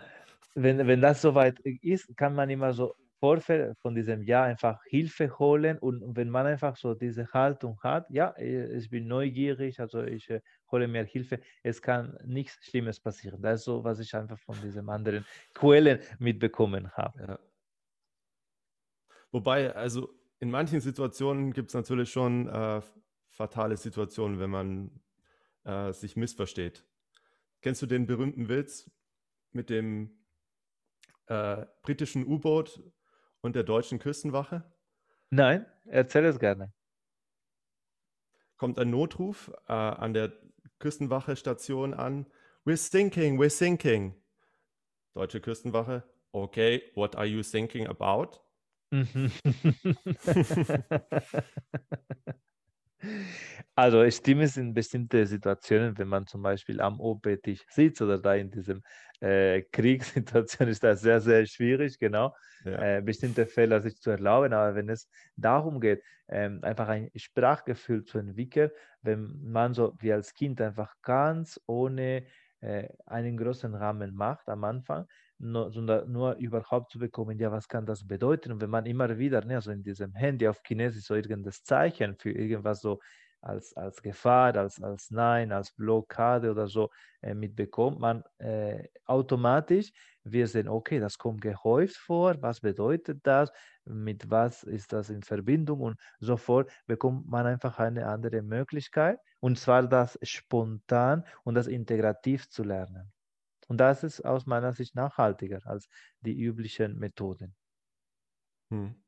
Wenn, 0.55 0.85
wenn 0.85 1.01
das 1.01 1.21
soweit 1.21 1.59
ist, 1.59 2.15
kann 2.15 2.35
man 2.35 2.49
immer 2.49 2.73
so 2.73 2.93
Vorfeld 3.23 3.77
von 3.79 3.95
diesem 3.95 4.21
Jahr 4.21 4.47
einfach 4.47 4.83
Hilfe 4.83 5.39
holen 5.39 5.79
und 5.79 6.17
wenn 6.17 6.29
man 6.29 6.45
einfach 6.45 6.75
so 6.75 6.93
diese 6.93 7.31
Haltung 7.31 7.79
hat, 7.81 8.09
ja, 8.09 8.31
äh, 8.31 8.75
ich 8.75 8.89
bin 8.89 9.07
neugierig, 9.07 9.79
also 9.79 10.03
ich 10.03 10.29
äh, 10.29 10.41
hole 10.69 10.89
mir 10.89 11.05
Hilfe, 11.05 11.39
es 11.63 11.81
kann 11.81 12.17
nichts 12.25 12.65
Schlimmes 12.65 12.99
passieren. 12.99 13.41
Das 13.41 13.61
ist 13.61 13.63
so, 13.63 13.81
was 13.81 13.99
ich 13.99 14.13
einfach 14.13 14.37
von 14.39 14.59
diesen 14.61 14.89
anderen 14.89 15.25
Quellen 15.53 16.01
mitbekommen 16.19 16.91
habe. 16.91 17.19
Ja. 17.21 17.39
Wobei, 19.31 19.73
also 19.73 20.09
in 20.39 20.51
manchen 20.51 20.81
Situationen 20.81 21.53
gibt 21.53 21.69
es 21.69 21.75
natürlich 21.75 22.11
schon 22.11 22.49
äh, 22.49 22.81
fatale 23.29 23.77
Situationen, 23.77 24.37
wenn 24.37 24.49
man 24.49 24.99
äh, 25.63 25.93
sich 25.93 26.17
missversteht. 26.17 26.85
Kennst 27.61 27.81
du 27.81 27.85
den 27.85 28.05
berühmten 28.05 28.49
Witz 28.49 28.91
mit 29.53 29.69
dem 29.69 30.11
äh, 31.27 31.65
britischen 31.83 32.27
U-Boot 32.27 32.83
und 33.43 33.55
der 33.55 33.63
deutschen 33.63 33.99
Küstenwache? 33.99 34.63
Nein, 35.29 35.65
erzähl 35.85 36.25
es 36.25 36.39
gerne. 36.39 36.73
Kommt 38.57 38.79
ein 38.79 38.89
Notruf 38.89 39.51
äh, 39.67 39.73
an 39.73 40.13
der 40.13 40.31
Küstenwache-Station 40.79 41.93
an. 41.93 42.25
We're 42.65 42.77
sinking, 42.77 43.39
we're 43.39 43.49
sinking. 43.49 44.15
Deutsche 45.13 45.41
Küstenwache. 45.41 46.03
Okay, 46.31 46.81
what 46.95 47.15
are 47.15 47.25
you 47.25 47.43
thinking 47.43 47.87
about? 47.87 48.39
Also 53.75 54.03
ich 54.03 54.15
stimme 54.15 54.43
es 54.43 54.57
in 54.57 54.73
bestimmte 54.73 55.25
Situationen, 55.25 55.97
wenn 55.97 56.07
man 56.07 56.27
zum 56.27 56.41
Beispiel 56.43 56.79
am 56.79 56.99
OP-Tisch 56.99 57.63
sitzt 57.69 58.01
oder 58.01 58.19
da 58.19 58.35
in 58.35 58.51
diesem 58.51 58.83
äh, 59.19 59.61
Kriegssituation 59.71 60.67
ist 60.67 60.83
das 60.83 61.01
sehr, 61.01 61.19
sehr 61.19 61.45
schwierig, 61.45 61.97
genau, 61.97 62.35
ja. 62.65 62.97
äh, 62.97 63.01
bestimmte 63.01 63.45
Fälle 63.47 63.81
sich 63.81 63.97
zu 63.99 64.11
erlauben. 64.11 64.53
Aber 64.53 64.75
wenn 64.75 64.89
es 64.89 65.09
darum 65.35 65.79
geht, 65.79 66.03
ähm, 66.29 66.59
einfach 66.63 66.87
ein 66.87 67.09
Sprachgefühl 67.15 68.03
zu 68.03 68.19
entwickeln, 68.19 68.69
wenn 69.01 69.39
man 69.43 69.73
so 69.73 69.93
wie 69.99 70.13
als 70.13 70.33
Kind 70.33 70.61
einfach 70.61 70.95
ganz 71.01 71.59
ohne 71.65 72.25
einen 73.05 73.37
großen 73.37 73.73
Rahmen 73.75 74.15
macht 74.15 74.47
am 74.49 74.63
Anfang, 74.63 75.07
nur, 75.37 75.71
sondern 75.71 76.11
nur 76.11 76.35
überhaupt 76.35 76.91
zu 76.91 76.99
bekommen, 76.99 77.37
ja, 77.37 77.51
was 77.51 77.67
kann 77.67 77.85
das 77.85 78.07
bedeuten? 78.07 78.51
Und 78.53 78.61
wenn 78.61 78.69
man 78.69 78.85
immer 78.85 79.17
wieder, 79.17 79.43
ne, 79.43 79.55
also 79.55 79.71
in 79.71 79.83
diesem 79.83 80.13
Handy 80.13 80.47
auf 80.47 80.61
Chinesisch 80.65 81.05
so 81.05 81.15
irgendein 81.15 81.51
Zeichen 81.51 82.15
für 82.17 82.31
irgendwas 82.31 82.81
so 82.81 82.99
als, 83.41 83.75
als 83.75 84.01
Gefahr, 84.01 84.55
als, 84.55 84.81
als 84.81 85.11
Nein, 85.11 85.51
als 85.51 85.71
Blockade 85.73 86.49
oder 86.51 86.67
so 86.67 86.89
äh, 87.21 87.33
mitbekommt, 87.33 87.99
man 87.99 88.23
äh, 88.37 88.87
automatisch 89.05 89.91
wir 90.23 90.47
sehen, 90.47 90.67
okay, 90.67 90.99
das 90.99 91.17
kommt 91.17 91.41
gehäuft 91.41 91.97
vor, 91.97 92.41
was 92.41 92.61
bedeutet 92.61 93.19
das, 93.23 93.51
mit 93.85 94.29
was 94.29 94.63
ist 94.63 94.93
das 94.93 95.09
in 95.09 95.23
Verbindung 95.23 95.81
und 95.81 95.99
sofort 96.19 96.71
bekommt 96.85 97.27
man 97.27 97.45
einfach 97.45 97.79
eine 97.79 98.07
andere 98.07 98.41
Möglichkeit 98.41 99.19
und 99.39 99.59
zwar 99.59 99.87
das 99.87 100.17
spontan 100.23 101.25
und 101.43 101.55
das 101.55 101.67
integrativ 101.67 102.49
zu 102.49 102.63
lernen. 102.63 103.11
Und 103.67 103.77
das 103.77 104.03
ist 104.03 104.21
aus 104.21 104.45
meiner 104.45 104.73
Sicht 104.73 104.95
nachhaltiger 104.95 105.59
als 105.65 105.87
die 106.21 106.39
üblichen 106.39 106.97
Methoden. 106.97 107.55
Hm 108.71 109.03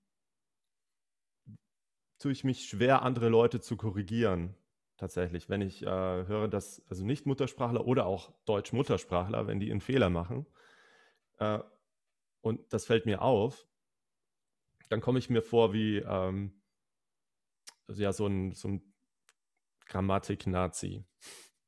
tue 2.20 2.32
ich 2.32 2.44
mich 2.44 2.66
schwer, 2.66 3.02
andere 3.02 3.30
Leute 3.30 3.62
zu 3.62 3.78
korrigieren. 3.78 4.56
Tatsächlich, 4.98 5.50
wenn 5.50 5.62
ich 5.62 5.84
äh, 5.84 5.86
höre, 5.86 6.48
dass 6.48 6.82
also 6.90 7.06
nicht 7.06 7.26
Muttersprachler 7.26 7.86
oder 7.86 8.06
auch 8.06 8.32
Deutsch-Muttersprachler, 8.46 9.48
wenn 9.48 9.60
die 9.60 9.70
einen 9.70 9.82
Fehler 9.82 10.10
machen, 10.10 10.46
äh, 11.40 11.60
und 12.42 12.74
das 12.74 12.86
fällt 12.86 13.06
mir 13.06 13.22
auf, 13.22 13.68
dann 14.90 15.02
komme 15.02 15.20
ich 15.20 15.30
mir 15.30 15.42
vor 15.42 15.74
wie 15.74 15.98
ähm, 15.98 16.62
ja, 17.88 18.14
so 18.14 18.28
ein, 18.28 18.54
so 18.54 18.68
ein 18.68 18.94
Grammatik-Nazi. 19.88 21.06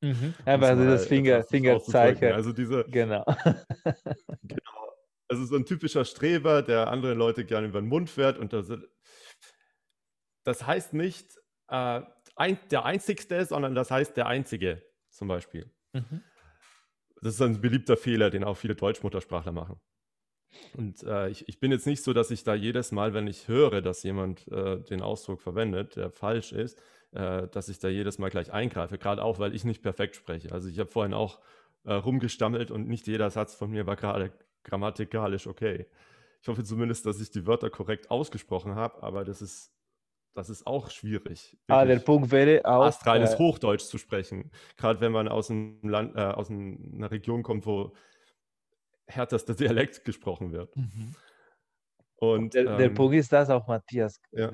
Mhm. 0.00 0.34
Aber 0.44 0.68
also 0.68 0.84
das 0.84 1.06
Finger, 1.06 1.42
Fingerzeichen. 1.42 2.32
Also 2.32 2.52
diese. 2.52 2.84
Genau. 2.84 3.24
genau. 4.42 4.92
Also 5.28 5.44
so 5.44 5.56
ein 5.56 5.66
typischer 5.66 6.04
Streber, 6.04 6.62
der 6.62 6.88
andere 6.88 7.14
Leute 7.14 7.44
gerne 7.44 7.66
über 7.66 7.80
den 7.80 7.88
Mund 7.88 8.08
fährt 8.08 8.38
und 8.38 8.52
da 8.52 8.62
das 10.44 10.66
heißt 10.66 10.94
nicht 10.94 11.36
äh, 11.68 12.00
ein, 12.36 12.58
der 12.70 12.84
Einzigste, 12.84 13.44
sondern 13.44 13.74
das 13.74 13.90
heißt 13.90 14.16
der 14.16 14.26
Einzige 14.26 14.82
zum 15.10 15.28
Beispiel. 15.28 15.70
Mhm. 15.92 16.22
Das 17.22 17.34
ist 17.34 17.42
ein 17.42 17.60
beliebter 17.60 17.96
Fehler, 17.96 18.30
den 18.30 18.44
auch 18.44 18.56
viele 18.56 18.74
Deutschmuttersprachler 18.74 19.52
machen. 19.52 19.80
Und 20.74 21.02
äh, 21.02 21.28
ich, 21.28 21.48
ich, 21.48 21.60
bin 21.60 21.70
jetzt 21.72 21.86
nicht 21.86 22.02
so, 22.02 22.12
dass 22.12 22.30
ich 22.30 22.44
da 22.44 22.54
jedes 22.54 22.92
Mal, 22.92 23.14
wenn 23.14 23.26
ich 23.26 23.48
höre, 23.48 23.82
dass 23.82 24.02
jemand 24.02 24.48
äh, 24.48 24.80
den 24.80 25.02
Ausdruck 25.02 25.40
verwendet, 25.40 25.96
der 25.96 26.10
falsch 26.10 26.52
ist, 26.52 26.80
äh, 27.12 27.48
dass 27.48 27.68
ich 27.68 27.78
da 27.78 27.88
jedes 27.88 28.18
Mal 28.18 28.30
gleich 28.30 28.52
eingreife, 28.52 28.98
gerade 28.98 29.22
auch, 29.22 29.38
weil 29.38 29.54
ich 29.54 29.64
nicht 29.64 29.82
perfekt 29.82 30.16
spreche. 30.16 30.52
Also 30.52 30.68
ich 30.68 30.78
habe 30.78 30.90
vorhin 30.90 31.14
auch 31.14 31.40
äh, 31.84 31.92
rumgestammelt 31.92 32.70
und 32.70 32.88
nicht 32.88 33.06
jeder 33.06 33.30
Satz 33.30 33.54
von 33.54 33.70
mir 33.70 33.86
war 33.86 33.96
gerade 33.96 34.32
grammatikalisch 34.64 35.46
okay. 35.46 35.86
Ich 36.40 36.48
hoffe 36.48 36.64
zumindest, 36.64 37.06
dass 37.06 37.20
ich 37.20 37.30
die 37.30 37.46
Wörter 37.46 37.70
korrekt 37.70 38.10
ausgesprochen 38.10 38.74
habe, 38.74 39.02
aber 39.02 39.24
das 39.24 39.42
ist 39.42 39.72
das 40.34 40.50
ist 40.50 40.66
auch 40.66 40.90
schwierig. 40.90 41.56
Ah, 41.66 41.84
der 41.84 41.98
Punkt 41.98 42.30
wäre 42.30 42.64
auch. 42.64 42.84
Astreines 42.84 43.34
äh, 43.34 43.38
Hochdeutsch 43.38 43.84
zu 43.84 43.98
sprechen. 43.98 44.50
Gerade 44.76 45.00
wenn 45.00 45.12
man 45.12 45.28
aus, 45.28 45.50
einem 45.50 45.80
Land, 45.82 46.16
äh, 46.16 46.20
aus 46.20 46.50
einer 46.50 47.10
Region 47.10 47.42
kommt, 47.42 47.66
wo 47.66 47.92
härterster 49.06 49.54
Dialekt 49.54 50.04
gesprochen 50.04 50.52
wird. 50.52 50.76
Mhm. 50.76 51.14
Und, 52.16 52.54
der, 52.54 52.66
ähm, 52.66 52.78
der, 52.78 52.88
Punkt 52.90 53.14
ist 53.16 53.32
das 53.32 53.50
auch, 53.50 53.66
Matthias. 53.66 54.20
Ja. 54.32 54.52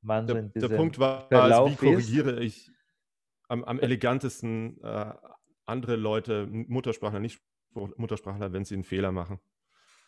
Man 0.00 0.26
der, 0.26 0.42
der 0.42 0.68
Punkt 0.68 0.98
war, 0.98 1.30
war 1.30 1.66
wie 1.66 1.74
korrigiere 1.74 2.40
ich 2.40 2.70
am, 3.48 3.64
am 3.64 3.80
elegantesten 3.80 4.80
äh, 4.82 5.12
andere 5.66 5.96
Leute, 5.96 6.46
Muttersprachler, 6.46 7.20
nicht 7.20 7.42
Muttersprachler, 7.74 8.52
wenn 8.52 8.64
sie 8.64 8.74
einen 8.74 8.84
Fehler 8.84 9.12
machen. 9.12 9.40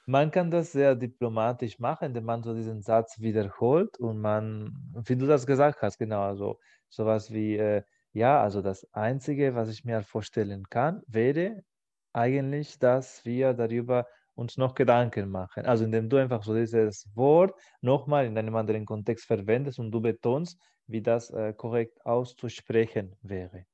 Man 0.07 0.31
kann 0.31 0.51
das 0.51 0.73
sehr 0.73 0.95
diplomatisch 0.95 1.79
machen, 1.79 2.07
indem 2.07 2.25
man 2.25 2.43
so 2.43 2.55
diesen 2.55 2.83
Satz 2.83 3.21
wiederholt 3.21 3.99
und 3.99 4.21
man, 4.21 4.73
wie 5.05 5.17
du 5.17 5.27
das 5.27 5.47
gesagt 5.47 5.83
hast, 5.83 5.99
genau, 5.99 6.23
also 6.23 6.59
sowas 6.89 7.33
wie, 7.33 7.57
äh, 7.57 7.83
ja, 8.13 8.43
also 8.43 8.63
das 8.63 8.87
Einzige, 8.93 9.55
was 9.55 9.69
ich 9.69 9.85
mir 9.85 10.03
vorstellen 10.03 10.65
kann, 10.69 11.03
wäre 11.07 11.63
eigentlich, 12.13 12.79
dass 12.79 13.25
wir 13.25 13.55
darüber 13.55 14.07
uns 14.35 14.57
noch 14.57 14.75
Gedanken 14.75 15.31
machen. 15.31 15.67
Also 15.67 15.85
indem 15.85 16.09
du 16.09 16.17
einfach 16.17 16.43
so 16.43 16.55
dieses 16.55 17.07
Wort 17.15 17.55
nochmal 17.81 18.27
in 18.27 18.37
einem 18.37 18.57
anderen 18.57 18.87
Kontext 18.87 19.27
verwendest 19.27 19.79
und 19.79 19.93
du 19.93 20.01
betonst, 20.01 20.61
wie 20.87 21.03
das 21.03 21.31
äh, 21.31 21.53
korrekt 21.53 22.05
auszusprechen 22.05 23.17
wäre. 23.23 23.65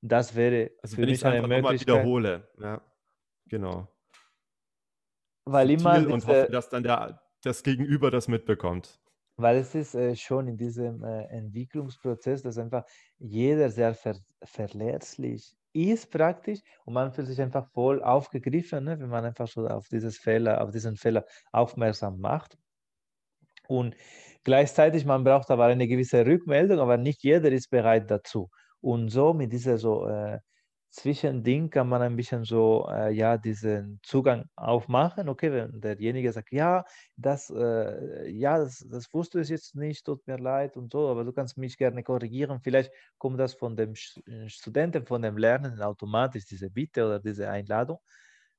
Das 0.00 0.34
wäre 0.34 0.70
also 0.82 0.96
für 0.96 1.06
mich 1.06 1.24
eine 1.26 1.46
Möglichkeit. 1.46 1.88
wiederhole, 1.88 2.48
ja, 2.58 2.80
genau 3.46 3.88
weil 5.44 5.70
immer 5.70 5.98
diese, 5.98 6.12
und 6.12 6.26
hoffe, 6.26 6.48
dass 6.50 6.68
dann 6.68 6.82
der, 6.82 7.20
das 7.42 7.62
Gegenüber 7.62 8.10
das 8.10 8.28
mitbekommt. 8.28 9.00
Weil 9.36 9.56
es 9.56 9.74
ist 9.74 9.94
äh, 9.94 10.14
schon 10.14 10.46
in 10.48 10.56
diesem 10.56 11.02
äh, 11.02 11.24
Entwicklungsprozess, 11.24 12.42
dass 12.42 12.58
einfach 12.58 12.84
jeder 13.18 13.70
sehr 13.70 13.94
ver 13.94 14.16
verletzlich 14.44 15.54
ist 15.72 16.10
praktisch 16.10 16.60
und 16.84 16.94
man 16.94 17.12
fühlt 17.12 17.28
sich 17.28 17.40
einfach 17.40 17.66
voll 17.72 18.02
aufgegriffen, 18.02 18.84
ne, 18.84 19.00
wenn 19.00 19.08
man 19.08 19.24
einfach 19.24 19.48
so 19.48 19.66
auf 19.66 19.88
dieses 19.88 20.18
Fehler, 20.18 20.60
auf 20.62 20.70
diesen 20.70 20.96
Fehler 20.96 21.24
aufmerksam 21.50 22.20
macht. 22.20 22.58
Und 23.68 23.96
gleichzeitig, 24.44 25.06
man 25.06 25.24
braucht 25.24 25.50
aber 25.50 25.64
eine 25.66 25.88
gewisse 25.88 26.26
Rückmeldung, 26.26 26.78
aber 26.78 26.98
nicht 26.98 27.22
jeder 27.22 27.50
ist 27.50 27.70
bereit 27.70 28.10
dazu. 28.10 28.50
Und 28.80 29.08
so 29.08 29.32
mit 29.32 29.52
dieser 29.52 29.78
so 29.78 30.06
äh, 30.06 30.40
Zwischending 30.94 31.70
kann 31.70 31.88
man 31.88 32.02
ein 32.02 32.16
bisschen 32.16 32.44
so, 32.44 32.86
äh, 32.90 33.10
ja, 33.14 33.38
diesen 33.38 33.98
Zugang 34.02 34.50
aufmachen. 34.56 35.28
Okay, 35.30 35.50
wenn 35.50 35.80
derjenige 35.80 36.30
sagt, 36.32 36.52
ja, 36.52 36.84
das, 37.16 37.48
äh, 37.48 38.28
ja, 38.30 38.58
das, 38.58 38.86
das 38.90 39.12
wusste 39.14 39.40
ich 39.40 39.48
jetzt 39.48 39.74
nicht, 39.74 40.04
tut 40.04 40.26
mir 40.26 40.36
leid 40.36 40.76
und 40.76 40.92
so, 40.92 41.08
aber 41.08 41.24
du 41.24 41.32
kannst 41.32 41.56
mich 41.56 41.78
gerne 41.78 42.02
korrigieren. 42.02 42.60
Vielleicht 42.60 42.92
kommt 43.16 43.40
das 43.40 43.54
von 43.54 43.74
dem 43.74 43.94
äh, 44.26 44.48
Studenten, 44.50 45.06
von 45.06 45.22
dem 45.22 45.38
Lernenden 45.38 45.80
automatisch, 45.82 46.44
diese 46.44 46.68
Bitte 46.70 47.06
oder 47.06 47.20
diese 47.20 47.48
Einladung 47.48 47.98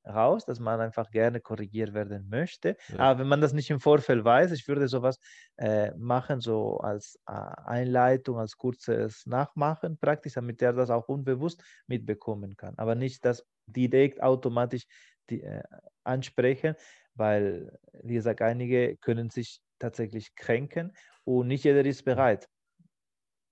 raus, 0.06 0.46
dass 0.46 0.60
man 0.60 0.80
einfach 0.82 1.10
gerne 1.12 1.40
korrigiert 1.40 1.94
werden 1.94 2.28
möchte. 2.30 2.76
Ja. 2.90 3.00
Aber 3.00 3.20
wenn 3.20 3.28
man 3.28 3.42
das 3.42 3.54
nicht 3.54 3.70
im 3.70 3.80
Vorfeld 3.80 4.24
weiß, 4.24 4.52
ich 4.52 4.68
würde 4.68 4.88
sowas 4.88 5.20
äh, 5.58 5.92
machen, 5.96 6.40
so 6.42 6.78
als 6.78 7.20
äh, 7.28 7.32
Einleitung, 7.32 8.38
als 8.40 8.58
kurzes 8.58 9.26
Nachmachen 9.26 9.98
praktisch, 9.98 10.34
damit 10.34 10.62
er 10.62 10.74
das 10.74 10.90
auch 10.90 11.08
unbewusst 11.08 11.64
mitbekommen 11.88 12.56
kann. 12.56 12.74
Aber 12.78 12.96
nicht 12.96 13.24
das 13.26 13.46
direkt 13.66 14.22
automatisch 14.22 14.86
die, 15.30 15.44
äh, 15.44 15.64
ansprechen, 16.04 16.76
weil, 17.16 17.78
wie 18.04 18.16
gesagt, 18.16 18.42
einige 18.42 18.98
können 18.98 19.30
sich 19.30 19.62
tatsächlich 19.80 20.36
kränken 20.36 20.94
und 21.24 21.48
nicht 21.48 21.64
jeder 21.64 21.86
ist 21.86 22.04
bereit 22.04 22.50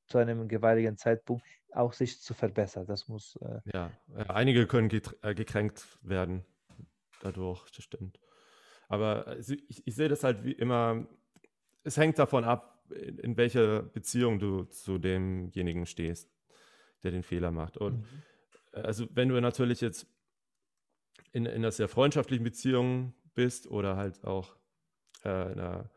zu 0.08 0.18
einem 0.18 0.48
gewaltigen 0.48 0.98
Zeitpunkt 0.98 1.46
auch 1.74 1.94
sich 1.94 2.22
zu 2.22 2.34
verbessern. 2.34 2.86
Das 2.86 3.08
muss. 3.08 3.38
Äh, 3.38 3.60
ja, 3.74 3.92
einige 4.28 4.68
können 4.68 4.90
äh, 5.22 5.36
gekränkt 5.36 5.86
werden 6.02 6.46
dadurch, 7.22 7.70
das 7.72 7.84
stimmt. 7.84 8.20
Aber 8.88 9.28
also 9.28 9.54
ich, 9.70 9.88
ich 9.88 9.96
sehe 9.96 10.10
das 10.10 10.24
halt 10.24 10.44
wie 10.44 10.52
immer, 10.52 11.08
es 11.84 11.98
hängt 11.98 12.20
davon 12.20 12.44
ab, 12.44 12.84
in, 12.90 13.18
in 13.20 13.38
welcher 13.38 13.84
Beziehung 13.84 14.40
du 14.40 14.66
zu 14.66 14.98
demjenigen 14.98 15.86
stehst, 15.86 16.30
der 17.04 17.12
den 17.12 17.24
Fehler 17.24 17.52
macht. 17.52 17.78
Und 17.78 18.00
mhm. 18.00 18.24
also 18.74 19.08
wenn 19.12 19.30
du 19.30 19.40
natürlich 19.40 19.82
jetzt 19.82 20.08
in, 21.32 21.46
in 21.46 21.56
einer 21.56 21.72
sehr 21.72 21.88
freundschaftlichen 21.88 22.44
Beziehung 22.44 23.14
bist 23.34 23.68
oder 23.68 23.96
halt 23.96 24.24
auch 24.26 24.56
äh, 25.24 25.54
in 25.54 25.60
einer 25.60 25.90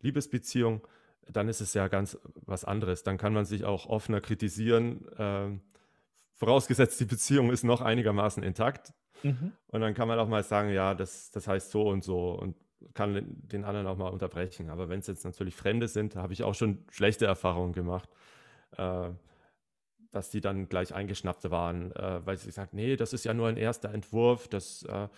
Liebesbeziehung, 0.00 0.86
dann 1.30 1.48
ist 1.48 1.60
es 1.60 1.74
ja 1.74 1.88
ganz 1.88 2.18
was 2.46 2.64
anderes. 2.64 3.02
Dann 3.02 3.18
kann 3.18 3.32
man 3.32 3.44
sich 3.44 3.64
auch 3.64 3.86
offener 3.86 4.20
kritisieren, 4.20 5.06
äh, 5.16 5.50
vorausgesetzt 6.34 7.00
die 7.00 7.04
Beziehung 7.04 7.50
ist 7.50 7.64
noch 7.64 7.80
einigermaßen 7.80 8.42
intakt. 8.42 8.92
Mhm. 9.22 9.52
Und 9.66 9.80
dann 9.80 9.94
kann 9.94 10.08
man 10.08 10.18
auch 10.18 10.28
mal 10.28 10.44
sagen, 10.44 10.70
ja, 10.70 10.94
das, 10.94 11.30
das 11.30 11.48
heißt 11.48 11.70
so 11.70 11.88
und 11.88 12.04
so 12.04 12.30
und 12.32 12.56
kann 12.94 13.24
den 13.26 13.64
anderen 13.64 13.86
auch 13.88 13.96
mal 13.96 14.08
unterbrechen. 14.08 14.70
Aber 14.70 14.88
wenn 14.88 15.00
es 15.00 15.08
jetzt 15.08 15.24
natürlich 15.24 15.56
Fremde 15.56 15.88
sind, 15.88 16.14
habe 16.14 16.32
ich 16.32 16.44
auch 16.44 16.54
schon 16.54 16.84
schlechte 16.90 17.26
Erfahrungen 17.26 17.72
gemacht, 17.72 18.08
äh, 18.76 19.10
dass 20.12 20.30
die 20.30 20.40
dann 20.40 20.68
gleich 20.68 20.94
eingeschnappt 20.94 21.50
waren, 21.50 21.92
äh, 21.92 22.24
weil 22.24 22.36
sie 22.36 22.50
sagt, 22.52 22.74
nee, 22.74 22.96
das 22.96 23.12
ist 23.12 23.24
ja 23.24 23.34
nur 23.34 23.48
ein 23.48 23.56
erster 23.56 23.92
Entwurf, 23.92 24.46
das, 24.48 24.84
äh, 24.84 25.08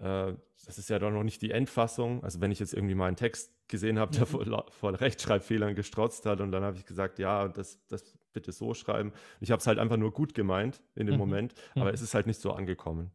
äh 0.00 0.34
das 0.66 0.78
ist 0.78 0.90
ja 0.90 0.98
doch 0.98 1.10
noch 1.10 1.22
nicht 1.22 1.42
die 1.42 1.50
Endfassung. 1.50 2.22
Also 2.24 2.40
wenn 2.40 2.50
ich 2.50 2.60
jetzt 2.60 2.74
irgendwie 2.74 2.94
mal 2.94 3.06
einen 3.06 3.16
Text 3.16 3.52
gesehen 3.70 3.98
habe, 3.98 4.12
der 4.12 4.22
mhm. 4.22 4.26
vor, 4.26 4.66
vor, 4.70 5.00
Rechtschreibfehlern 5.00 5.74
gestrotzt 5.74 6.26
hat 6.26 6.40
und 6.40 6.52
dann 6.52 6.62
habe 6.62 6.76
ich 6.76 6.84
gesagt, 6.84 7.18
ja, 7.18 7.48
das, 7.48 7.78
das 7.88 8.18
bitte 8.32 8.52
so 8.52 8.74
schreiben. 8.74 9.12
Ich 9.40 9.50
habe 9.50 9.60
es 9.60 9.66
halt 9.66 9.78
einfach 9.78 9.96
nur 9.96 10.12
gut 10.12 10.34
gemeint 10.34 10.82
in 10.94 11.06
dem 11.06 11.14
mhm. 11.14 11.20
Moment, 11.20 11.54
aber 11.74 11.86
mhm. 11.86 11.94
es 11.94 12.02
ist 12.02 12.14
halt 12.14 12.26
nicht 12.26 12.40
so 12.40 12.52
angekommen. 12.52 13.10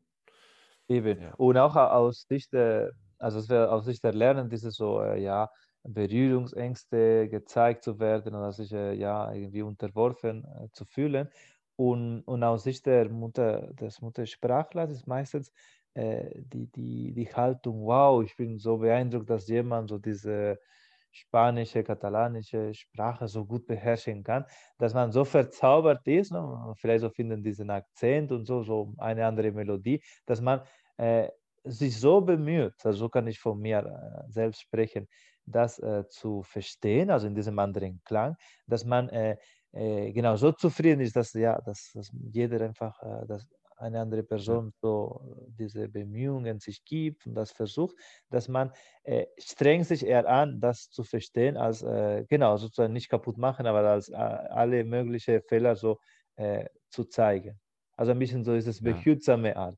Eben. 0.88 1.22
Ja. 1.22 1.34
Und 1.36 1.58
auch 1.58 1.76
aus 1.76 2.26
Sicht 2.28 2.54
der, 2.54 2.92
also 3.18 3.56
aus 3.56 3.86
Sicht 3.86 4.04
der 4.04 4.14
Lernen, 4.14 4.50
diese 4.50 4.72
so, 4.72 5.02
äh, 5.02 5.22
ja, 5.22 5.50
Berührungsängste 5.88 7.30
gezeigt 7.30 7.84
zu 7.84 8.00
werden 8.00 8.34
oder 8.34 8.52
sich 8.52 8.72
äh, 8.72 8.94
ja 8.94 9.32
irgendwie 9.32 9.62
unterworfen 9.62 10.44
äh, 10.44 10.68
zu 10.72 10.86
fühlen. 10.86 11.30
Und, 11.76 12.22
und 12.22 12.44
aus 12.44 12.64
Sicht 12.64 12.86
der 12.86 13.10
Mutter, 13.10 13.74
des 13.74 14.02
Muttersprachlers 14.02 14.92
ist 14.92 15.08
meistens 15.08 15.52
die, 15.96 16.68
die, 16.76 17.14
die 17.14 17.34
Haltung, 17.34 17.86
wow, 17.86 18.24
ich 18.24 18.36
bin 18.36 18.58
so 18.60 18.78
beeindruckt, 18.78 19.30
dass 19.30 19.48
jemand 19.48 19.90
so 19.90 19.98
diese 19.98 20.60
spanische, 21.16 21.84
katalanische 21.84 22.74
Sprache 22.74 23.28
so 23.28 23.46
gut 23.46 23.66
beherrschen 23.66 24.24
kann, 24.24 24.46
dass 24.78 24.94
man 24.94 25.12
so 25.12 25.24
verzaubert 25.24 26.06
ist, 26.08 26.32
ne? 26.32 26.74
vielleicht 26.78 27.02
so 27.02 27.10
finden 27.10 27.42
diesen 27.42 27.70
Akzent 27.70 28.32
und 28.32 28.46
so, 28.46 28.64
so 28.64 28.94
eine 28.98 29.26
andere 29.26 29.52
Melodie, 29.52 30.04
dass 30.26 30.42
man 30.42 30.62
äh, 30.98 31.30
sich 31.64 32.00
so 32.00 32.22
bemüht, 32.22 32.74
also 32.84 33.00
so 33.00 33.10
kann 33.10 33.28
ich 33.28 33.40
von 33.40 33.60
mir 33.60 33.80
äh, 33.80 34.32
selbst 34.32 34.62
sprechen, 34.62 35.08
das 35.46 35.80
äh, 35.80 36.04
zu 36.10 36.44
verstehen, 36.44 37.10
also 37.10 37.28
in 37.28 37.36
diesem 37.36 37.58
anderen 37.60 38.02
Klang, 38.04 38.36
dass 38.68 38.84
man 38.84 39.10
äh, 39.10 39.38
äh, 39.72 40.12
genau 40.12 40.36
so 40.36 40.52
zufrieden 40.52 41.00
ist, 41.02 41.16
dass 41.16 41.34
ja, 41.34 41.62
dass, 41.62 41.92
dass 41.94 42.12
jeder 42.32 42.62
einfach 42.62 43.02
äh, 43.02 43.26
das 43.28 43.48
eine 43.78 44.00
andere 44.02 44.24
Person 44.24 44.72
so 44.82 45.48
diese 45.50 45.88
Bemühungen 45.90 46.60
sich 46.60 46.84
gibt 46.86 47.26
und 47.28 47.36
das 47.36 47.52
versucht, 47.52 47.96
dass 48.30 48.48
man 48.48 48.72
äh, 49.04 49.26
strengt 49.38 49.88
sich 49.88 50.06
eher 50.06 50.28
an, 50.28 50.60
das 50.62 50.90
zu 50.90 51.04
verstehen, 51.04 51.58
als 51.58 51.82
äh, 51.84 52.26
genau 52.30 52.58
sozusagen 52.58 52.94
nicht 52.94 53.10
kaputt 53.10 53.38
machen, 53.38 53.66
aber 53.68 53.80
als 53.90 54.10
äh, 54.10 54.16
alle 54.16 54.84
möglichen 54.84 55.42
Fehler 55.42 55.76
so 55.76 56.00
äh, 56.36 56.66
zu 56.90 57.06
zeigen. 57.06 57.60
Also 57.98 58.12
ein 58.12 58.20
bisschen 58.20 58.44
so 58.44 58.54
ist 58.54 58.68
es 58.68 58.82
behutsame 58.82 59.56
Art. 59.56 59.78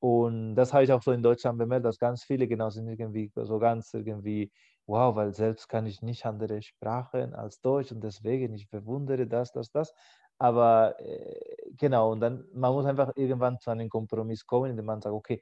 Und 0.00 0.56
das 0.56 0.72
habe 0.72 0.84
ich 0.84 0.92
auch 0.92 1.02
so 1.02 1.12
in 1.12 1.22
Deutschland 1.22 1.58
bemerkt, 1.58 1.84
dass 1.86 1.98
ganz 1.98 2.24
viele 2.24 2.48
genau 2.48 2.70
sind 2.70 2.88
irgendwie 2.88 3.30
so 3.36 3.58
ganz 3.60 3.94
irgendwie, 3.94 4.52
wow, 4.86 5.14
weil 5.14 5.32
selbst 5.32 5.68
kann 5.68 5.86
ich 5.86 6.02
nicht 6.02 6.26
andere 6.26 6.60
Sprachen 6.62 7.34
als 7.34 7.60
Deutsch 7.60 7.92
und 7.92 8.02
deswegen 8.02 8.52
ich 8.54 8.68
bewundere 8.68 9.28
das, 9.28 9.52
das, 9.52 9.70
das. 9.70 9.94
Aber 10.42 10.98
äh, 10.98 11.70
genau, 11.76 12.10
und 12.10 12.18
dann, 12.18 12.44
man 12.52 12.72
muss 12.72 12.84
einfach 12.84 13.12
irgendwann 13.14 13.60
zu 13.60 13.70
einem 13.70 13.88
Kompromiss 13.88 14.44
kommen, 14.44 14.70
indem 14.70 14.86
man 14.86 15.00
sagt, 15.00 15.14
okay, 15.14 15.40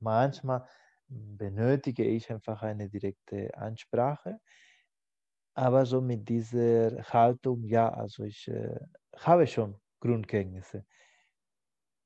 manchmal 0.00 0.66
benötige 1.06 2.04
ich 2.04 2.28
einfach 2.32 2.60
eine 2.62 2.88
direkte 2.88 3.56
Ansprache, 3.56 4.40
aber 5.54 5.86
so 5.86 6.00
mit 6.00 6.28
dieser 6.28 7.00
Haltung, 7.04 7.62
ja, 7.62 7.90
also 7.90 8.24
ich 8.24 8.48
äh, 8.48 8.76
habe 9.18 9.46
schon 9.46 9.76
Grundkenntnisse. 10.00 10.84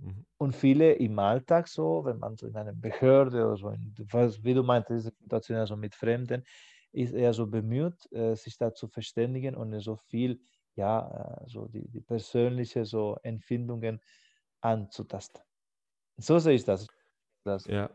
Mhm. 0.00 0.26
Und 0.36 0.54
viele 0.54 0.92
im 0.92 1.18
Alltag 1.18 1.66
so, 1.66 2.04
wenn 2.04 2.18
man 2.18 2.36
so 2.36 2.46
in 2.46 2.56
einer 2.56 2.74
Behörde 2.74 3.46
oder 3.46 3.56
so, 3.56 3.70
in, 3.70 3.94
wie 4.42 4.52
du 4.52 4.62
meintest, 4.62 5.06
diese 5.06 5.16
Situation 5.18 5.56
also 5.56 5.76
mit 5.76 5.94
Fremden, 5.94 6.44
ist 6.92 7.14
er 7.14 7.32
so 7.32 7.46
bemüht, 7.46 8.12
äh, 8.12 8.34
sich 8.34 8.58
da 8.58 8.74
zu 8.74 8.86
verständigen 8.88 9.54
und 9.56 9.80
so 9.80 9.96
viel 9.96 10.42
ja, 10.76 11.40
äh, 11.44 11.48
so 11.48 11.66
die, 11.66 11.88
die 11.88 12.00
persönliche 12.00 12.84
so 12.84 13.18
Empfindungen 13.22 14.00
anzutasten. 14.60 15.42
So 16.16 16.38
sehe 16.38 16.54
ich 16.54 16.64
das. 16.64 16.86
das. 17.44 17.66
Ja. 17.66 17.90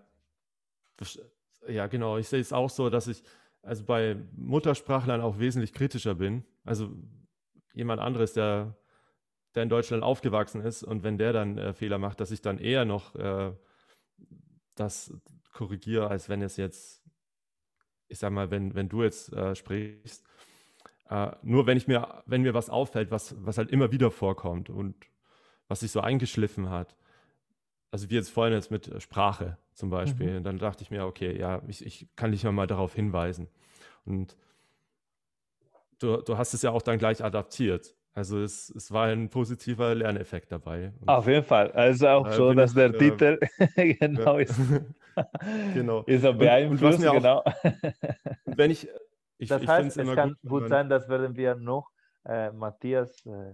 ja, 1.68 1.88
genau. 1.88 2.18
Ich 2.18 2.28
sehe 2.28 2.40
es 2.42 2.54
auch 2.54 2.70
so, 2.70 2.90
dass 2.90 3.08
ich 3.08 3.24
also 3.62 3.84
bei 3.84 4.16
Muttersprachlern 4.36 5.22
auch 5.22 5.40
wesentlich 5.40 5.74
kritischer 5.74 6.16
bin. 6.16 6.46
Also 6.64 6.92
jemand 7.74 8.02
anderes, 8.02 8.34
der, 8.34 8.78
der 9.56 9.64
in 9.64 9.70
Deutschland 9.70 10.04
aufgewachsen 10.04 10.62
ist 10.62 10.84
und 10.84 11.04
wenn 11.04 11.18
der 11.18 11.34
dann 11.34 11.58
äh, 11.58 11.74
Fehler 11.74 11.98
macht, 11.98 12.20
dass 12.20 12.32
ich 12.32 12.42
dann 12.42 12.58
eher 12.58 12.86
noch 12.86 13.16
äh, 13.16 13.54
das 14.76 15.14
korrigiere, 15.52 16.08
als 16.08 16.30
wenn 16.30 16.42
es 16.42 16.58
jetzt, 16.58 17.04
ich 18.08 18.20
sag 18.20 18.32
mal, 18.32 18.50
wenn, 18.52 18.76
wenn 18.76 18.90
du 18.90 19.04
jetzt 19.04 19.34
äh, 19.34 19.56
sprichst, 19.56 20.26
äh, 21.10 21.32
nur 21.42 21.68
wenn 21.68 21.78
ich 21.78 21.88
mir, 21.88 22.24
wenn 22.26 22.42
mir 22.42 22.54
was 22.54 22.70
auffällt, 22.70 23.12
was, 23.12 23.36
was 23.44 23.58
halt 23.58 23.72
immer 23.72 23.92
wieder 23.92 24.12
vorkommt 24.12 24.70
und 24.70 24.96
was 25.68 25.82
sich 25.82 25.92
so 25.92 26.02
eingeschliffen 26.02 26.70
hat, 26.70 26.96
also 27.92 28.10
wie 28.10 28.16
jetzt 28.16 28.30
vorhin 28.30 28.54
jetzt 28.54 28.72
mit 28.72 29.02
Sprache 29.02 29.58
zum 29.74 29.90
Beispiel, 29.90 30.40
mhm. 30.40 30.44
dann 30.44 30.58
dachte 30.60 30.84
ich 30.84 30.92
mir, 30.92 31.06
okay, 31.06 31.38
ja, 31.38 31.62
ich, 31.68 31.86
ich 31.86 32.08
kann 32.16 32.32
dich 32.32 32.44
mal 32.44 32.68
darauf 32.68 32.94
hinweisen. 32.94 33.48
Und 34.06 34.36
du, 36.00 36.18
du 36.18 36.38
hast 36.38 36.54
es 36.54 36.62
ja 36.62 36.72
auch 36.72 36.82
dann 36.82 37.00
gleich 37.00 37.24
adaptiert. 37.24 37.96
Also 38.14 38.42
es, 38.42 38.70
es 38.72 38.92
war 38.92 39.08
ein 39.08 39.30
positiver 39.30 39.96
Lerneffekt 39.96 40.52
dabei. 40.52 40.92
Und 41.00 41.08
Auf 41.08 41.28
jeden 41.28 41.44
Fall. 41.44 41.72
Also 41.72 42.08
auch 42.08 42.28
äh, 42.28 42.34
so, 42.34 42.54
dass 42.54 42.74
der 42.74 42.94
ich, 42.94 42.96
äh, 42.96 43.10
Titel 43.10 43.40
genau 44.00 44.38
ist. 44.38 44.56
genau. 45.74 46.04
Ist 46.04 46.24
er 46.24 46.34
beeinflusst, 46.34 47.02
genau. 47.02 47.44
wenn 48.46 48.72
ich, 48.72 48.88
ich, 49.40 49.50
das 49.50 49.64
ich 49.64 49.68
heißt, 49.68 49.98
es 49.98 50.14
kann 50.14 50.36
gut, 50.48 50.68
sein, 50.68 50.90
dass 50.90 51.10
werden 51.10 51.36
wir 51.36 51.56
noch 51.56 51.90
äh, 52.26 52.52
Matthias 52.52 53.26
äh, 53.26 53.54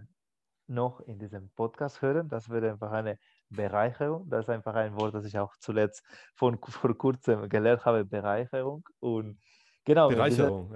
noch 0.68 1.00
in 1.02 1.20
diesem 1.20 1.50
Podcast 1.52 2.02
hören. 2.02 2.28
Das 2.28 2.50
wäre 2.50 2.72
einfach 2.72 2.92
eine 2.92 3.18
Bereicherung. 3.50 4.28
Das 4.30 4.46
ist 4.46 4.50
einfach 4.50 4.74
ein 4.74 4.96
Wort, 4.96 5.14
das 5.14 5.26
ich 5.26 5.38
auch 5.38 5.56
zuletzt 5.60 6.04
von 6.36 6.60
vor 6.60 6.98
kurzem 6.98 7.48
gelernt 7.50 7.86
habe, 7.86 8.04
Bereicherung. 8.04 8.84
Und 9.00 9.40
genau. 9.84 10.10
Bereicherung, 10.10 10.76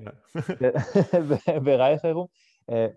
ja. 0.59 0.71
Bereicherung. 1.59 2.29
Äh, 2.67 2.93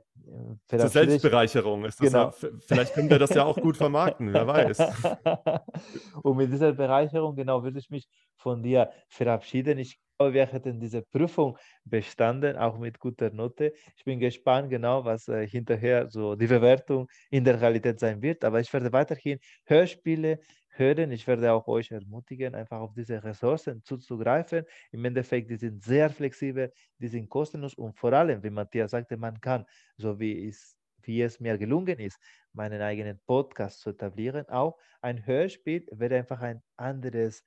Zur 0.69 0.89
Selbstbereicherung 0.89 1.87
ist 1.87 1.99
das 1.99 2.13
genau. 2.13 2.25
ja, 2.25 2.59
vielleicht 2.67 2.93
können 2.93 3.09
wir 3.09 3.19
das 3.19 3.31
ja 3.31 3.45
auch 3.45 3.57
gut 3.57 3.79
vermarkten, 3.79 4.31
wer 4.31 4.47
weiß. 4.47 4.79
Und 6.23 6.37
mit 6.37 6.53
dieser 6.53 6.75
Bereicherung, 6.75 7.35
genau, 7.35 7.63
würde 7.63 7.79
ich 7.79 7.89
mich 7.89 8.07
von 8.37 8.63
dir 8.63 8.91
verabschieden. 9.09 9.79
Ich 9.79 9.99
wir 10.31 10.45
hätten 10.47 10.79
diese 10.79 11.01
Prüfung 11.01 11.57
bestanden, 11.85 12.57
auch 12.57 12.79
mit 12.79 12.99
guter 12.99 13.31
Note. 13.31 13.73
Ich 13.97 14.05
bin 14.05 14.19
gespannt, 14.21 14.69
genau, 14.69 15.05
was 15.05 15.29
äh, 15.29 15.47
hinterher 15.47 16.11
so 16.11 16.35
die 16.37 16.47
Bewertung 16.47 17.09
in 17.31 17.45
der 17.45 17.59
Realität 17.59 17.99
sein 17.99 18.21
wird. 18.21 18.45
Aber 18.45 18.61
ich 18.61 18.71
werde 18.73 18.93
weiterhin 18.93 19.39
Hörspiele 19.65 20.39
hören. 20.69 21.13
Ich 21.13 21.27
werde 21.27 21.53
auch 21.53 21.67
euch 21.69 21.91
ermutigen, 21.91 22.55
einfach 22.55 22.81
auf 22.81 22.93
diese 22.95 23.23
Ressourcen 23.25 23.83
zuzugreifen. 23.83 24.65
Im 24.91 25.05
Endeffekt, 25.05 25.51
die 25.51 25.57
sind 25.57 25.83
sehr 25.83 26.11
flexibel, 26.11 26.73
die 26.99 27.09
sind 27.09 27.29
kostenlos 27.29 27.75
und 27.75 27.99
vor 27.99 28.13
allem, 28.13 28.43
wie 28.43 28.51
Matthias 28.51 28.91
sagte, 28.91 29.17
man 29.17 29.41
kann, 29.41 29.65
so 29.97 30.19
wie 30.19 30.49
es 30.49 30.77
wie 31.05 31.23
es 31.23 31.41
mir 31.41 31.59
gelungen 31.59 31.99
ist, 31.99 32.19
meinen 32.53 32.81
eigenen 32.81 33.21
Podcast 33.27 33.81
zu 33.81 33.91
etablieren. 33.91 34.49
Auch 34.49 34.79
ein 35.01 35.27
Hörspiel 35.27 35.87
wäre 35.91 36.17
einfach 36.17 36.41
ein 36.41 36.63
anderes 36.77 37.43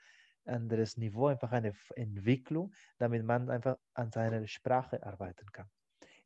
anderes 0.48 0.98
Niveau, 0.98 1.28
einfach 1.28 1.52
eine 1.52 1.74
Entwicklung, 1.96 2.74
damit 2.98 3.24
man 3.24 3.50
einfach 3.50 3.78
an 3.94 4.12
seiner 4.12 4.46
Sprache 4.48 5.04
arbeiten 5.04 5.52
kann. 5.52 5.70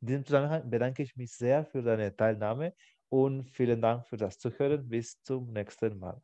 In 0.00 0.06
diesem 0.06 0.24
Zusammenhang 0.24 0.70
bedanke 0.70 1.02
ich 1.02 1.16
mich 1.16 1.32
sehr 1.32 1.64
für 1.64 1.82
deine 1.82 2.16
Teilnahme 2.16 2.74
und 3.08 3.50
vielen 3.50 3.82
Dank 3.82 4.06
für 4.06 4.16
das 4.16 4.38
Zuhören. 4.38 4.88
Bis 4.88 5.20
zum 5.22 5.52
nächsten 5.52 5.98
Mal. 5.98 6.22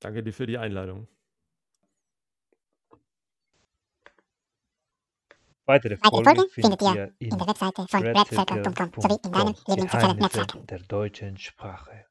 Danke 0.00 0.22
dir 0.22 0.32
für 0.32 0.46
die 0.46 0.58
Einladung. 0.58 1.08
Weitere 5.66 5.96
Folgen 5.98 6.48
findet 6.50 6.82
ihr 6.82 7.14
in 7.18 7.30
der 7.30 7.46
Webseite 7.46 7.86
von 7.86 8.02
redcircle.com 8.02 8.90
sowie 8.96 9.18
in 9.24 9.32
deinem 9.32 9.54
Lieblingssozialen 9.68 10.18
Netzwerk 10.18 10.66
der 10.66 10.78
deutschen 10.80 11.38
Sprache. 11.38 12.09